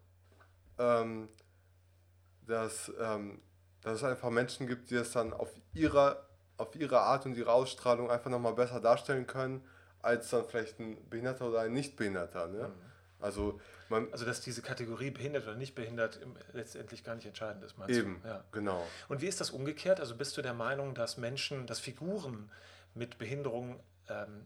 [0.77, 1.29] ähm,
[2.47, 3.41] dass, ähm,
[3.81, 6.25] dass es einfach Menschen gibt, die es dann auf ihrer,
[6.57, 9.63] auf ihre Art und ihre Ausstrahlung einfach nochmal besser darstellen können,
[10.01, 12.47] als dann vielleicht ein Behinderter oder ein Nichtbehinderter.
[12.47, 12.67] Ne?
[12.69, 12.73] Mhm.
[13.19, 13.59] Also,
[13.89, 16.19] man also, dass diese Kategorie behindert oder nicht behindert
[16.53, 18.27] letztendlich gar nicht entscheidend ist, meinst eben, du?
[18.27, 18.43] Ja.
[18.51, 18.85] genau.
[19.07, 19.99] Und wie ist das umgekehrt?
[19.99, 22.51] Also bist du der Meinung, dass Menschen, dass Figuren
[22.93, 24.45] mit Behinderung ähm,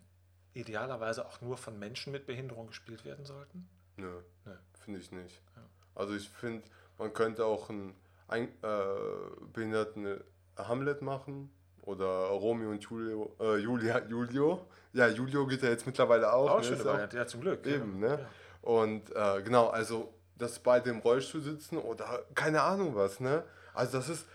[0.54, 3.68] idealerweise auch nur von Menschen mit Behinderung gespielt werden sollten?
[3.98, 4.54] Nö, Nö.
[4.84, 5.42] finde ich nicht.
[5.56, 5.64] Ja.
[5.96, 6.64] Also ich finde,
[6.98, 7.96] man könnte auch einen
[8.28, 8.70] ein, äh,
[9.54, 10.20] behinderten
[10.58, 14.68] Hamlet machen oder Romeo und Julio, äh, Julia, Julio.
[14.94, 16.50] Ja, Julio geht ja jetzt mittlerweile auch.
[16.50, 16.64] Auch ne?
[16.64, 17.66] schon dabei, ja, zum Glück.
[17.66, 18.10] Eben, ja.
[18.10, 18.20] ne?
[18.22, 18.30] Ja.
[18.64, 23.44] Und äh, genau, also, dass beide im Rollstuhl sitzen oder keine Ahnung was, ne?
[23.74, 24.26] Also, das ist,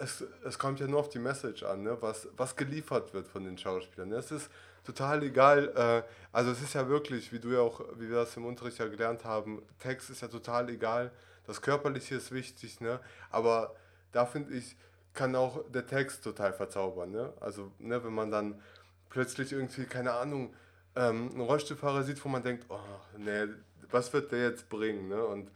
[0.00, 1.96] es, es kommt ja nur auf die Message an, ne?
[2.00, 4.12] was, was geliefert wird von den Schauspielern.
[4.12, 4.50] Es ist
[4.84, 6.02] total egal, äh,
[6.32, 8.86] also es ist ja wirklich, wie du ja auch, wie wir das im Unterricht ja
[8.86, 11.10] gelernt haben, Text ist ja total egal,
[11.46, 13.00] das Körperliche ist wichtig, ne?
[13.30, 13.74] aber
[14.12, 14.76] da finde ich,
[15.14, 17.10] kann auch der Text total verzaubern.
[17.10, 17.32] Ne?
[17.40, 18.60] Also ne, wenn man dann
[19.08, 20.54] plötzlich irgendwie, keine Ahnung,
[20.94, 22.78] ähm, einen Rollstuhlfahrer sieht, wo man denkt, oh,
[23.16, 23.46] nee,
[23.90, 25.08] was wird der jetzt bringen?
[25.08, 25.24] Ne?
[25.24, 25.50] Und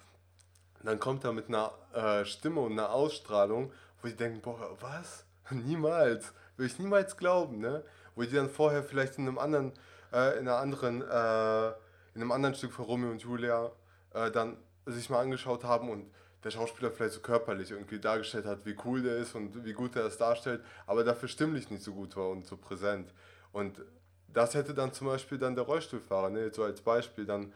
[0.83, 5.25] dann kommt er mit einer äh, Stimme und einer Ausstrahlung, wo ich denke, boah, was?
[5.51, 6.33] Niemals.
[6.57, 7.83] Würde ich niemals glauben, ne?
[8.15, 9.73] Wo die dann vorher vielleicht in einem anderen,
[10.13, 11.69] äh, in einer anderen, äh,
[12.15, 13.71] in einem anderen Stück von Romeo und Julia
[14.13, 16.11] äh, dann sich mal angeschaut haben und
[16.45, 19.97] der Schauspieler vielleicht so körperlich irgendwie dargestellt hat, wie cool der ist und wie gut
[19.97, 23.13] er es darstellt, aber dafür stimmlich nicht so gut war und so präsent.
[23.53, 23.81] Und
[24.29, 27.53] das hätte dann zum Beispiel dann der Rollstuhlfahrer, ne, so als Beispiel, dann,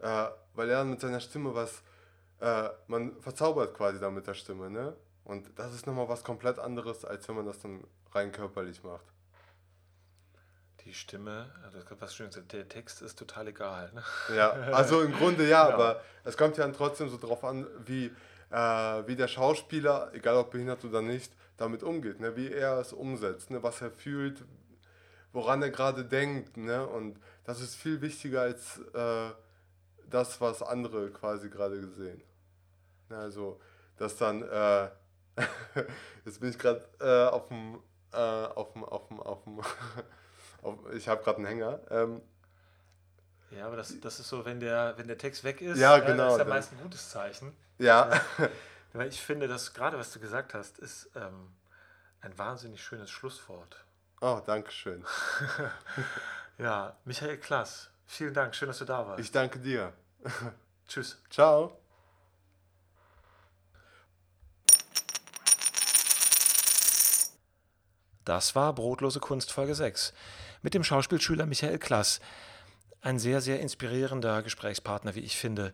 [0.00, 1.82] äh, weil er mit seiner Stimme was,
[2.40, 4.96] äh, man verzaubert quasi dann mit der Stimme, ne?
[5.24, 9.04] Und das ist nochmal was komplett anderes, als wenn man das dann rein körperlich macht
[10.88, 13.92] die Stimme, also was schön gesagt, der Text ist total egal.
[13.92, 14.02] Ne?
[14.34, 17.66] Ja, also im Grunde ja, ja, aber es kommt ja dann trotzdem so drauf an,
[17.84, 18.06] wie,
[18.50, 18.56] äh,
[19.06, 22.36] wie der Schauspieler, egal ob behindert oder nicht, damit umgeht, ne?
[22.36, 23.62] wie er es umsetzt, ne?
[23.62, 24.44] was er fühlt,
[25.32, 26.56] woran er gerade denkt.
[26.56, 26.86] Ne?
[26.86, 29.30] Und das ist viel wichtiger als äh,
[30.10, 32.22] das, was andere quasi gerade gesehen.
[33.08, 33.16] Ne?
[33.16, 33.60] Also,
[33.96, 34.90] dass dann, äh,
[36.24, 37.82] jetzt bin ich gerade äh, auf dem,
[38.12, 39.60] äh, auf dem, auf dem, auf dem
[40.96, 41.80] ich habe gerade einen Hänger.
[41.90, 42.22] Ähm,
[43.50, 46.24] ja, aber das, das ist so, wenn der, wenn der Text weg ist, ja, genau,
[46.24, 47.56] das ist ja meist ein gutes Zeichen.
[47.78, 48.10] Ja.
[48.38, 48.48] ja.
[48.92, 51.54] Weil ich finde, dass gerade was du gesagt hast, ist ähm,
[52.20, 53.84] ein wahnsinnig schönes Schlusswort.
[54.20, 55.04] Oh, danke schön.
[56.58, 59.20] ja, Michael Klass, vielen Dank, schön, dass du da warst.
[59.20, 59.92] Ich danke dir.
[60.88, 61.22] Tschüss.
[61.30, 61.78] Ciao.
[68.24, 70.12] Das war Brotlose Kunst Folge 6
[70.60, 72.20] mit dem Schauspielschüler Michael Klass.
[73.00, 75.72] Ein sehr, sehr inspirierender Gesprächspartner, wie ich finde.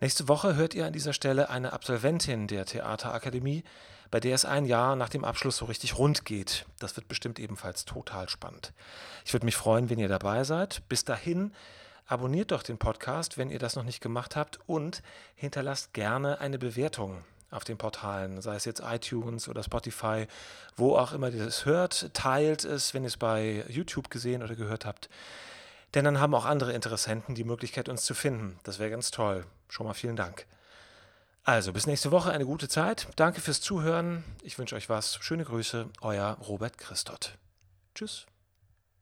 [0.00, 3.64] Nächste Woche hört ihr an dieser Stelle eine Absolventin der Theaterakademie,
[4.10, 6.66] bei der es ein Jahr nach dem Abschluss so richtig rund geht.
[6.78, 8.72] Das wird bestimmt ebenfalls total spannend.
[9.24, 10.82] Ich würde mich freuen, wenn ihr dabei seid.
[10.88, 11.52] Bis dahin,
[12.06, 15.02] abonniert doch den Podcast, wenn ihr das noch nicht gemacht habt und
[15.34, 20.26] hinterlasst gerne eine Bewertung auf den Portalen, sei es jetzt iTunes oder Spotify,
[20.76, 22.12] wo auch immer ihr es hört.
[22.12, 25.08] Teilt es, wenn ihr es bei YouTube gesehen oder gehört habt.
[25.94, 28.58] Denn dann haben auch andere Interessenten die Möglichkeit, uns zu finden.
[28.64, 29.46] Das wäre ganz toll.
[29.68, 30.46] Schon mal vielen Dank.
[31.44, 33.06] Also bis nächste Woche, eine gute Zeit.
[33.16, 34.24] Danke fürs Zuhören.
[34.42, 35.16] Ich wünsche euch was.
[35.20, 37.36] Schöne Grüße, euer Robert Christoth.
[37.94, 38.26] Tschüss.